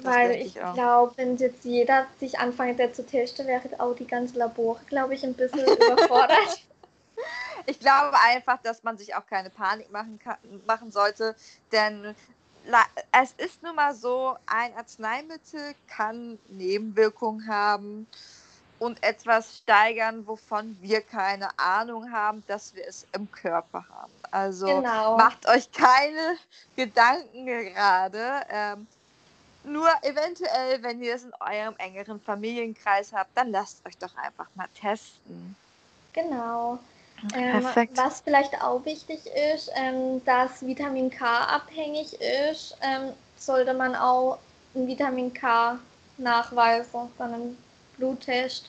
Weil 0.00 0.32
ich, 0.32 0.56
ich 0.56 0.74
glaube, 0.74 1.12
wenn 1.16 1.36
jetzt 1.36 1.64
jeder 1.64 2.06
sich 2.20 2.38
anfängt, 2.38 2.78
der 2.78 2.92
zu 2.92 3.04
testen, 3.04 3.46
wäre 3.46 3.62
auch 3.78 3.94
die 3.94 4.06
ganze 4.06 4.38
Labore, 4.38 4.80
glaube 4.86 5.14
ich, 5.14 5.24
ein 5.24 5.34
bisschen 5.34 5.66
überfordert. 5.66 6.60
Ich 7.66 7.80
glaube 7.80 8.16
einfach, 8.20 8.60
dass 8.62 8.82
man 8.82 8.98
sich 8.98 9.14
auch 9.14 9.26
keine 9.26 9.50
Panik 9.50 9.90
machen, 9.90 10.20
kann, 10.22 10.36
machen 10.66 10.92
sollte, 10.92 11.34
denn 11.72 12.14
es 13.12 13.32
ist 13.38 13.62
nun 13.62 13.74
mal 13.74 13.94
so, 13.94 14.36
ein 14.46 14.74
Arzneimittel 14.76 15.74
kann 15.88 16.38
Nebenwirkungen 16.48 17.48
haben 17.48 18.06
und 18.78 19.02
etwas 19.02 19.58
steigern, 19.58 20.26
wovon 20.26 20.76
wir 20.80 21.00
keine 21.00 21.48
Ahnung 21.58 22.12
haben, 22.12 22.42
dass 22.46 22.74
wir 22.74 22.86
es 22.86 23.06
im 23.12 23.30
Körper 23.30 23.84
haben. 23.88 24.12
Also 24.30 24.66
genau. 24.66 25.16
macht 25.16 25.48
euch 25.48 25.70
keine 25.72 26.36
Gedanken 26.76 27.46
gerade. 27.46 28.42
Ähm, 28.50 28.86
nur 29.64 29.88
eventuell, 30.02 30.82
wenn 30.82 31.02
ihr 31.02 31.14
es 31.14 31.24
in 31.24 31.32
eurem 31.40 31.74
engeren 31.78 32.20
Familienkreis 32.20 33.12
habt, 33.12 33.30
dann 33.34 33.50
lasst 33.50 33.84
euch 33.86 33.96
doch 33.98 34.16
einfach 34.16 34.46
mal 34.54 34.68
testen. 34.80 35.56
Genau. 36.12 36.78
Ähm, 37.34 37.66
was 37.94 38.20
vielleicht 38.20 38.60
auch 38.62 38.84
wichtig 38.84 39.20
ist, 39.54 39.70
ähm, 39.74 40.22
dass 40.24 40.64
Vitamin 40.64 41.10
K 41.10 41.24
abhängig 41.44 42.12
ist, 42.20 42.76
ähm, 42.82 43.12
sollte 43.38 43.72
man 43.74 43.94
auch 43.96 44.38
ein 44.74 44.86
Vitamin 44.86 45.32
K 45.32 45.78
nachweisen 46.18 47.10
einem 47.18 47.56
Bluttest. 47.98 48.68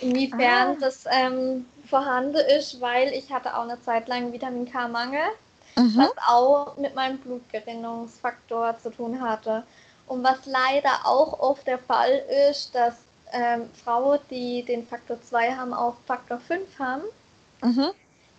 Inwiefern 0.00 0.76
ah. 0.76 0.76
das 0.80 1.04
ähm, 1.10 1.66
vorhanden 1.88 2.36
ist, 2.56 2.80
weil 2.80 3.12
ich 3.12 3.32
hatte 3.32 3.56
auch 3.56 3.62
eine 3.62 3.80
Zeit 3.82 4.08
lang 4.08 4.32
Vitamin 4.32 4.70
K-Mangel, 4.70 5.26
mhm. 5.76 5.96
was 5.96 6.12
auch 6.28 6.76
mit 6.76 6.94
meinem 6.94 7.18
Blutgerinnungsfaktor 7.18 8.78
zu 8.82 8.90
tun 8.90 9.20
hatte. 9.20 9.64
Und 10.06 10.22
was 10.22 10.46
leider 10.46 11.04
auch 11.04 11.38
oft 11.40 11.66
der 11.66 11.78
Fall 11.78 12.22
ist, 12.50 12.74
dass 12.74 12.94
ähm, 13.32 13.68
Frauen, 13.84 14.18
die 14.30 14.62
den 14.62 14.86
Faktor 14.86 15.20
2 15.20 15.52
haben, 15.54 15.74
auch 15.74 15.96
Faktor 16.06 16.38
5 16.38 16.78
haben. 16.78 17.02
Mhm. 17.62 17.90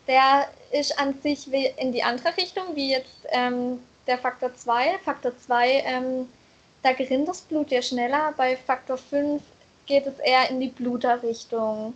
Der 0.07 0.47
ist 0.71 0.97
an 0.99 1.19
sich 1.21 1.51
in 1.77 1.91
die 1.91 2.01
andere 2.01 2.35
Richtung, 2.37 2.75
wie 2.75 2.91
jetzt 2.91 3.19
ähm, 3.29 3.79
der 4.07 4.17
Faktor 4.17 4.55
2. 4.55 4.97
Faktor 5.05 5.37
2, 5.37 5.83
ähm, 5.85 6.29
da 6.81 6.93
gerinnt 6.93 7.27
das 7.27 7.41
Blut 7.41 7.69
ja 7.69 7.81
schneller. 7.81 8.33
Bei 8.35 8.55
Faktor 8.55 8.97
5 8.97 9.41
geht 9.89 10.05
es 10.07 10.19
eher 10.19 10.49
in 10.49 10.61
die 10.61 10.69
Bluterrichtung. 10.69 11.93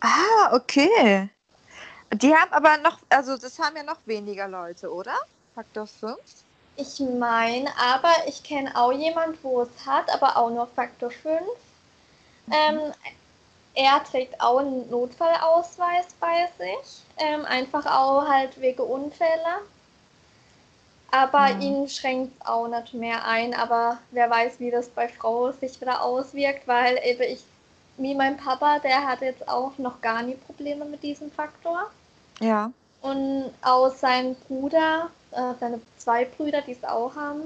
Ah, 0.00 0.54
okay. 0.54 1.28
Die 2.12 2.34
haben 2.34 2.52
aber 2.52 2.78
noch, 2.78 2.98
also 3.10 3.36
das 3.36 3.58
haben 3.58 3.76
ja 3.76 3.82
noch 3.82 3.98
weniger 4.06 4.48
Leute, 4.48 4.90
oder? 4.90 5.16
Faktor 5.54 5.86
5? 5.86 6.16
Ich 6.76 7.00
meine, 7.00 7.70
aber 7.76 8.12
ich 8.26 8.42
kenne 8.42 8.74
auch 8.76 8.92
jemand, 8.92 9.42
wo 9.42 9.62
es 9.62 9.86
hat, 9.86 10.12
aber 10.12 10.36
auch 10.36 10.50
nur 10.50 10.66
Faktor 10.68 11.10
5. 11.10 11.40
Mhm. 12.46 12.52
Ähm, 12.52 12.80
er 13.74 14.04
trägt 14.04 14.40
auch 14.40 14.58
einen 14.58 14.88
Notfallausweis 14.88 16.06
bei 16.20 16.48
sich, 16.58 17.02
ähm, 17.18 17.44
einfach 17.44 17.86
auch 17.86 18.28
halt 18.28 18.60
wegen 18.60 18.82
Unfälle. 18.82 19.62
Aber 21.14 21.54
mhm. 21.54 21.60
ihn 21.60 21.88
schränkt 21.88 22.32
es 22.40 22.46
auch 22.46 22.66
nicht 22.66 22.92
mehr 22.92 23.24
ein. 23.24 23.54
Aber 23.54 23.98
wer 24.10 24.28
weiß, 24.28 24.58
wie 24.58 24.72
das 24.72 24.88
bei 24.88 25.06
Frauen 25.06 25.54
sich 25.60 25.80
wieder 25.80 26.02
auswirkt, 26.02 26.66
weil 26.66 26.98
eben 27.04 27.22
ich, 27.22 27.44
wie 27.98 28.16
mein 28.16 28.36
Papa, 28.36 28.80
der 28.80 29.06
hat 29.06 29.20
jetzt 29.20 29.48
auch 29.48 29.78
noch 29.78 30.00
gar 30.00 30.24
nie 30.24 30.34
Probleme 30.34 30.84
mit 30.84 31.04
diesem 31.04 31.30
Faktor. 31.30 31.88
Ja. 32.40 32.72
Und 33.00 33.52
auch 33.62 33.94
sein 33.94 34.34
Bruder, 34.48 35.08
äh, 35.30 35.54
seine 35.60 35.80
zwei 35.98 36.24
Brüder, 36.24 36.62
die 36.62 36.72
es 36.72 36.82
auch 36.82 37.14
haben, 37.14 37.42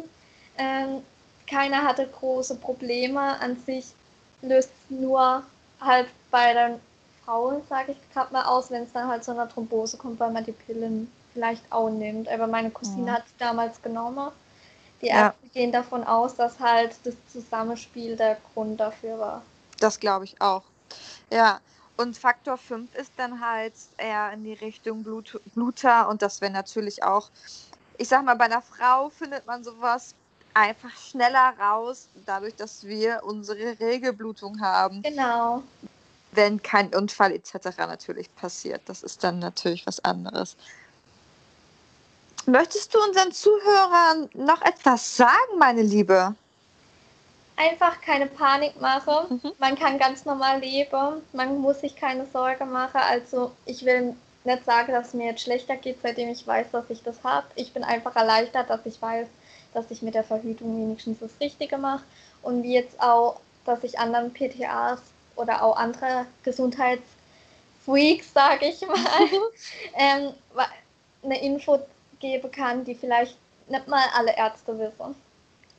ähm, 0.57 1.02
keiner 1.46 1.85
hatte 1.85 2.07
große 2.07 2.54
Probleme. 2.54 3.38
An 3.38 3.59
sich 3.66 3.85
löst 4.40 4.70
nur 4.88 5.42
halt 5.78 6.09
bei 6.31 6.54
den 6.54 6.81
Frauen, 7.22 7.61
sage 7.68 7.92
ich 7.92 8.14
gerade 8.14 8.33
mal 8.33 8.44
aus, 8.44 8.70
wenn 8.70 8.85
es 8.85 8.92
dann 8.92 9.09
halt 9.09 9.24
zu 9.24 9.33
einer 9.33 9.46
Thrombose 9.46 9.98
kommt, 9.98 10.18
weil 10.20 10.31
man 10.31 10.46
die 10.46 10.52
Pillen 10.52 11.12
vielleicht 11.32 11.62
auch 11.70 11.90
nimmt. 11.90 12.28
Aber 12.28 12.46
meine 12.46 12.70
Cousine 12.70 13.08
ja. 13.08 13.12
hat 13.14 13.26
es 13.26 13.32
damals 13.38 13.80
genommen. 13.82 14.30
Die 15.00 15.06
Ärzte 15.06 15.38
ja. 15.42 15.50
gehen 15.52 15.72
davon 15.72 16.04
aus, 16.04 16.34
dass 16.34 16.58
halt 16.58 16.96
das 17.04 17.14
Zusammenspiel 17.32 18.16
der 18.16 18.38
Grund 18.52 18.80
dafür 18.80 19.18
war. 19.18 19.42
Das 19.78 20.00
glaube 20.00 20.24
ich 20.24 20.40
auch. 20.40 20.62
Ja, 21.30 21.60
und 21.96 22.16
Faktor 22.16 22.56
5 22.56 22.94
ist 22.94 23.12
dann 23.16 23.40
halt 23.40 23.74
eher 23.96 24.32
in 24.32 24.44
die 24.44 24.54
Richtung 24.54 25.02
Blut, 25.02 25.40
Bluter 25.54 26.08
und 26.08 26.22
das 26.22 26.40
wäre 26.40 26.52
natürlich 26.52 27.02
auch, 27.02 27.28
ich 27.96 28.08
sag 28.08 28.24
mal, 28.24 28.36
bei 28.36 28.44
einer 28.44 28.62
Frau 28.62 29.10
findet 29.10 29.46
man 29.46 29.64
sowas 29.64 30.14
einfach 30.54 30.96
schneller 30.96 31.54
raus, 31.60 32.08
dadurch, 32.24 32.54
dass 32.54 32.84
wir 32.84 33.22
unsere 33.24 33.78
Regelblutung 33.80 34.60
haben. 34.60 35.02
Genau. 35.02 35.62
Wenn 36.32 36.62
kein 36.62 36.94
Unfall 36.94 37.32
etc. 37.32 37.76
natürlich 37.78 38.34
passiert. 38.36 38.82
Das 38.86 39.02
ist 39.02 39.24
dann 39.24 39.38
natürlich 39.38 39.86
was 39.86 40.04
anderes. 40.04 40.56
Möchtest 42.48 42.94
du 42.94 42.98
unseren 43.02 43.30
Zuhörern 43.30 44.30
noch 44.32 44.62
etwas 44.62 45.18
sagen, 45.18 45.58
meine 45.58 45.82
Liebe? 45.82 46.34
Einfach 47.56 48.00
keine 48.00 48.24
Panik 48.24 48.80
machen. 48.80 49.38
Mhm. 49.42 49.52
Man 49.58 49.78
kann 49.78 49.98
ganz 49.98 50.24
normal 50.24 50.61
leben. 50.61 51.20
Man 51.34 51.58
muss 51.58 51.82
sich 51.82 51.94
keine 51.94 52.24
Sorge 52.32 52.64
machen. 52.64 53.02
Also 53.06 53.52
ich 53.66 53.84
will 53.84 54.16
nicht 54.44 54.64
sagen, 54.64 54.92
dass 54.92 55.08
es 55.08 55.14
mir 55.14 55.26
jetzt 55.26 55.42
schlechter 55.42 55.76
geht, 55.76 55.98
seitdem 56.02 56.30
ich 56.30 56.46
weiß, 56.46 56.68
dass 56.72 56.88
ich 56.88 57.02
das 57.02 57.22
habe. 57.22 57.46
Ich 57.54 57.74
bin 57.74 57.84
einfach 57.84 58.16
erleichtert, 58.16 58.70
dass 58.70 58.80
ich 58.87 59.02
weiß, 59.02 59.26
dass 59.74 59.90
ich 59.90 60.00
mit 60.00 60.14
der 60.14 60.24
Verhütung 60.24 60.74
wenigstens 60.74 61.18
das 61.18 61.32
Richtige 61.42 61.76
mache 61.76 62.04
und 62.42 62.62
wie 62.62 62.72
jetzt 62.72 62.98
auch, 62.98 63.40
dass 63.66 63.84
ich 63.84 63.98
anderen 63.98 64.32
PTAs 64.32 65.02
oder 65.37 65.62
auch 65.62 65.76
andere 65.76 66.24
Gesundheitsfreaks, 66.44 68.32
sage 68.32 68.68
ich 68.68 68.80
mal, 68.87 68.96
ähm, 69.98 70.32
eine 71.22 71.42
Info 71.42 71.78
geben 72.20 72.50
kann, 72.50 72.85
die 72.85 72.94
vielleicht 72.94 73.38
nicht 73.68 73.88
mal 73.88 74.04
alle 74.14 74.37
Ärzte 74.37 74.78
wissen. 74.78 75.14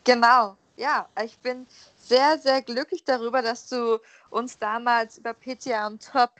Genau, 0.03 0.55
ja, 0.77 1.07
ich 1.23 1.37
bin 1.39 1.67
sehr, 1.97 2.37
sehr 2.37 2.61
glücklich 2.61 3.03
darüber, 3.03 3.41
dass 3.41 3.67
du 3.67 3.99
uns 4.29 4.57
damals 4.57 5.17
über 5.17 5.33
PTA 5.33 5.87
und 5.87 6.05
Top 6.11 6.31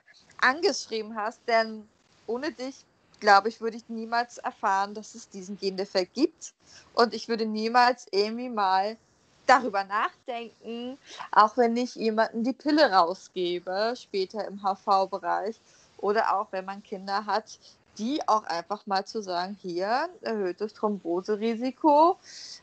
angeschrieben 0.42 1.16
hast, 1.16 1.42
denn 1.48 1.88
ohne 2.28 2.52
dich 2.52 2.86
glaube 3.20 3.50
ich, 3.50 3.62
würde 3.62 3.78
ich 3.78 3.90
niemals 3.90 4.38
erfahren, 4.38 4.94
dass 4.94 5.16
es 5.16 5.30
diesen 5.30 5.58
Gendefekt 5.58 6.14
gibt. 6.14 6.54
Und 6.94 7.14
ich 7.14 7.28
würde 7.28 7.46
niemals 7.46 8.08
irgendwie 8.12 8.50
mal 8.50 8.98
darüber 9.46 9.84
nachdenken, 9.84 10.98
auch 11.32 11.58
wenn 11.58 11.76
ich 11.76 11.96
jemanden 11.96 12.44
die 12.44 12.54
Pille 12.54 12.92
rausgebe, 12.92 13.94
später 13.96 14.48
im 14.48 14.62
HV-Bereich 14.62 15.60
oder 15.98 16.36
auch 16.36 16.48
wenn 16.52 16.66
man 16.66 16.84
Kinder 16.84 17.26
hat, 17.26 17.60
die 18.00 18.28
auch 18.28 18.44
einfach 18.46 18.86
mal 18.88 19.06
zu 19.06 19.22
sagen, 19.22 19.58
hier 19.62 20.10
erhöhtes 20.22 20.74
Thromboserisiko, 20.74 22.18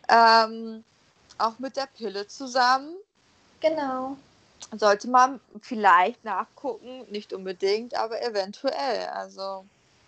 ähm, 0.09 0.83
auch 1.38 1.59
mit 1.59 1.77
der 1.77 1.87
Pille 1.87 2.27
zusammen. 2.27 2.96
Genau. 3.61 4.16
Sollte 4.77 5.09
man 5.09 5.40
vielleicht 5.61 6.25
nachgucken, 6.25 7.05
nicht 7.11 7.33
unbedingt, 7.33 7.94
aber 7.94 8.20
eventuell. 8.22 9.07
Also 9.09 9.64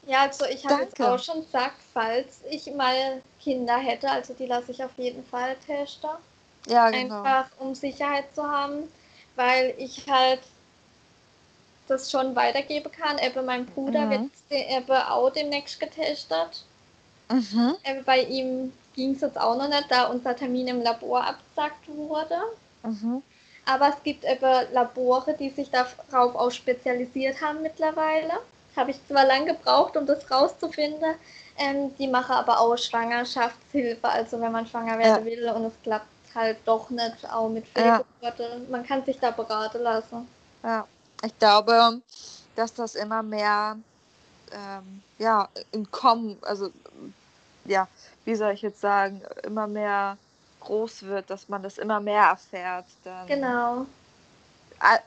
ja, 0.06 0.22
also 0.22 0.46
ich 0.46 0.64
habe 0.66 0.84
jetzt 0.84 1.00
auch 1.00 1.18
schon 1.18 1.44
gesagt, 1.44 1.76
falls 1.92 2.40
ich 2.50 2.72
mal 2.74 3.22
Kinder 3.42 3.76
hätte, 3.76 4.10
also 4.10 4.32
die 4.32 4.46
lasse 4.46 4.72
ich 4.72 4.82
auf 4.82 4.96
jeden 4.96 5.22
Fall 5.26 5.54
testen. 5.66 6.10
Ja, 6.66 6.90
genau. 6.90 7.22
Einfach 7.22 7.50
um 7.58 7.74
Sicherheit 7.74 8.34
zu 8.34 8.42
haben, 8.42 8.90
weil 9.36 9.74
ich 9.76 10.08
halt 10.08 10.40
das 11.88 12.10
schon 12.10 12.34
weitergeben 12.36 12.90
kann. 12.92 13.18
Eben 13.18 13.44
mein 13.44 13.66
Bruder 13.66 14.06
mhm. 14.06 14.30
wird 14.48 14.70
eben 14.70 14.92
auch 14.92 15.30
demnächst 15.30 15.80
getestet. 15.80 16.64
Mhm. 17.30 17.76
Eben 17.84 18.04
bei 18.04 18.22
ihm 18.22 18.72
ging 18.94 19.14
es 19.14 19.20
jetzt 19.20 19.38
auch 19.38 19.56
noch 19.56 19.68
nicht, 19.68 19.90
da 19.90 20.06
unser 20.06 20.34
Termin 20.34 20.68
im 20.68 20.82
Labor 20.82 21.24
abgesagt 21.24 21.88
wurde. 21.88 22.38
Mhm. 22.82 23.22
Aber 23.66 23.88
es 23.90 24.02
gibt 24.02 24.24
eben 24.24 24.72
Labore, 24.72 25.34
die 25.34 25.50
sich 25.50 25.70
darauf 25.70 26.34
auch 26.34 26.50
spezialisiert 26.50 27.40
haben 27.40 27.62
mittlerweile. 27.62 28.32
Habe 28.76 28.92
ich 28.92 29.06
zwar 29.06 29.26
lange 29.26 29.52
gebraucht, 29.52 29.96
um 29.96 30.06
das 30.06 30.30
rauszufinden. 30.30 31.14
Ähm, 31.58 31.94
die 31.98 32.08
machen 32.08 32.32
aber 32.32 32.60
auch 32.60 32.76
Schwangerschaftshilfe, 32.76 34.08
also 34.08 34.40
wenn 34.40 34.52
man 34.52 34.66
schwanger 34.66 34.98
werden 34.98 35.24
ja. 35.26 35.30
will 35.30 35.48
und 35.50 35.64
es 35.64 35.72
klappt 35.82 36.06
halt 36.34 36.58
doch 36.64 36.88
nicht, 36.88 37.28
auch 37.30 37.48
mit 37.48 37.66
Fehlgeburten. 37.66 38.62
Ja. 38.62 38.70
Man 38.70 38.86
kann 38.86 39.04
sich 39.04 39.18
da 39.18 39.32
beraten 39.32 39.82
lassen. 39.82 40.28
Ja, 40.62 40.86
ich 41.24 41.38
glaube, 41.38 42.00
dass 42.56 42.74
das 42.74 42.94
immer 42.94 43.22
mehr 43.22 43.76
ähm, 44.52 45.02
ja, 45.18 45.48
in 45.72 45.90
Kommen, 45.90 46.38
also 46.42 46.70
ja, 47.64 47.86
wie 48.24 48.34
soll 48.34 48.52
ich 48.52 48.62
jetzt 48.62 48.80
sagen, 48.80 49.22
immer 49.42 49.66
mehr 49.66 50.16
groß 50.60 51.02
wird, 51.02 51.30
dass 51.30 51.48
man 51.48 51.62
das 51.62 51.78
immer 51.78 52.00
mehr 52.00 52.24
erfährt. 52.24 52.86
Dann. 53.04 53.26
Genau 53.26 53.86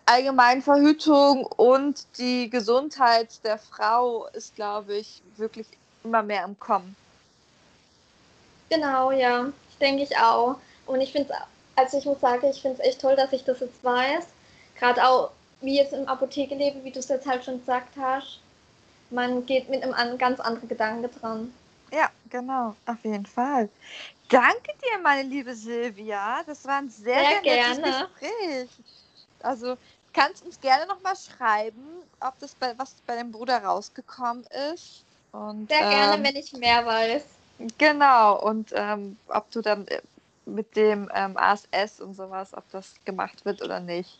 allgemein 0.05 0.61
Verhütung 0.61 1.45
und 1.45 2.05
die 2.17 2.49
Gesundheit 2.49 3.43
der 3.43 3.57
Frau 3.57 4.27
ist, 4.33 4.55
glaube 4.55 4.95
ich, 4.95 5.21
wirklich 5.37 5.67
immer 6.03 6.23
mehr 6.23 6.43
im 6.43 6.59
Kommen. 6.59 6.95
Genau, 8.69 9.11
ja, 9.11 9.47
ich 9.69 9.77
denke 9.77 10.03
ich 10.03 10.17
auch. 10.17 10.57
Und 10.85 11.01
ich 11.01 11.11
finde 11.11 11.31
es, 11.31 11.37
also 11.75 11.97
ich 11.97 12.05
muss 12.05 12.19
sagen, 12.19 12.47
ich 12.49 12.61
finde 12.61 12.81
es 12.81 12.87
echt 12.87 13.01
toll, 13.01 13.15
dass 13.15 13.31
ich 13.33 13.43
das 13.43 13.59
jetzt 13.59 13.83
weiß. 13.83 14.25
Gerade 14.77 15.07
auch, 15.07 15.31
wie 15.61 15.77
jetzt 15.77 15.93
im 15.93 16.07
Apotheke 16.07 16.55
lebe, 16.55 16.83
wie 16.83 16.91
du 16.91 16.99
es 16.99 17.07
jetzt 17.07 17.27
halt 17.27 17.43
schon 17.43 17.59
gesagt 17.59 17.95
hast. 17.99 18.39
Man 19.09 19.45
geht 19.45 19.69
mit 19.69 19.83
einem 19.83 20.17
ganz 20.17 20.39
anderen 20.39 20.69
Gedanken 20.69 21.09
dran. 21.19 21.53
Ja, 21.91 22.09
genau, 22.29 22.75
auf 22.85 23.03
jeden 23.03 23.25
Fall. 23.25 23.69
Danke 24.29 24.71
dir, 24.81 25.01
meine 25.03 25.27
liebe 25.27 25.53
Silvia. 25.53 26.41
Das 26.45 26.65
war 26.65 26.77
ein 26.77 26.89
sehr, 26.89 27.25
sehr, 27.25 27.41
sehr 27.43 27.75
gerne. 27.75 28.07
Gespräch. 28.19 28.69
Also 29.43 29.77
kannst 30.13 30.45
uns 30.45 30.59
gerne 30.61 30.87
nochmal 30.87 31.15
schreiben, 31.15 31.83
ob 32.21 32.39
das 32.39 32.55
bei 32.55 32.73
was 32.77 32.95
bei 33.05 33.15
deinem 33.15 33.31
Bruder 33.31 33.63
rausgekommen 33.63 34.45
ist. 34.73 35.03
Und, 35.33 35.69
Sehr 35.69 35.79
gerne, 35.89 36.15
ähm, 36.15 36.23
wenn 36.23 36.35
ich 36.35 36.53
mehr 36.53 36.85
weiß. 36.85 37.23
Genau, 37.77 38.41
und 38.41 38.71
ähm, 38.73 39.17
ob 39.27 39.49
du 39.51 39.61
dann 39.61 39.87
äh, 39.87 40.01
mit 40.45 40.75
dem 40.75 41.09
ähm, 41.13 41.37
ASS 41.37 41.99
und 42.01 42.15
sowas, 42.15 42.53
ob 42.53 42.69
das 42.71 42.93
gemacht 43.05 43.45
wird 43.45 43.61
oder 43.61 43.79
nicht. 43.79 44.19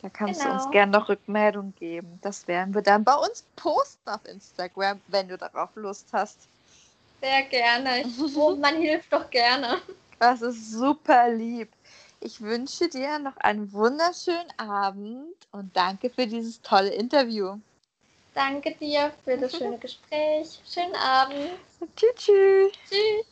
Da 0.00 0.08
kannst 0.08 0.40
genau. 0.40 0.50
du 0.50 0.54
uns 0.54 0.62
genau. 0.64 0.72
gerne 0.72 0.92
noch 0.92 1.08
Rückmeldung 1.08 1.74
geben. 1.76 2.18
Das 2.22 2.46
werden 2.46 2.74
wir 2.74 2.82
dann 2.82 3.04
bei 3.04 3.14
uns 3.14 3.44
posten 3.56 4.08
auf 4.08 4.24
Instagram, 4.26 5.00
wenn 5.08 5.28
du 5.28 5.38
darauf 5.38 5.70
Lust 5.74 6.08
hast. 6.12 6.48
Sehr 7.20 7.42
gerne. 7.44 8.02
Ich, 8.02 8.18
oh, 8.36 8.56
man 8.56 8.76
hilft 8.76 9.12
doch 9.12 9.30
gerne. 9.30 9.80
Das 10.18 10.42
ist 10.42 10.72
super 10.72 11.30
lieb. 11.30 11.70
Ich 12.20 12.40
wünsche 12.40 12.88
dir 12.88 13.18
noch 13.18 13.36
einen 13.38 13.72
wunderschönen 13.72 14.50
Abend 14.56 15.34
und 15.52 15.76
danke 15.76 16.08
für 16.08 16.26
dieses 16.26 16.62
tolle 16.62 16.90
Interview. 16.90 17.58
Danke 18.34 18.74
dir 18.74 19.12
für 19.24 19.36
das 19.36 19.52
schöne 19.56 19.78
Gespräch. 19.78 20.60
Schönen 20.66 20.94
Abend. 20.96 21.50
Tschüss. 21.96 22.72
Tschüss. 22.88 23.26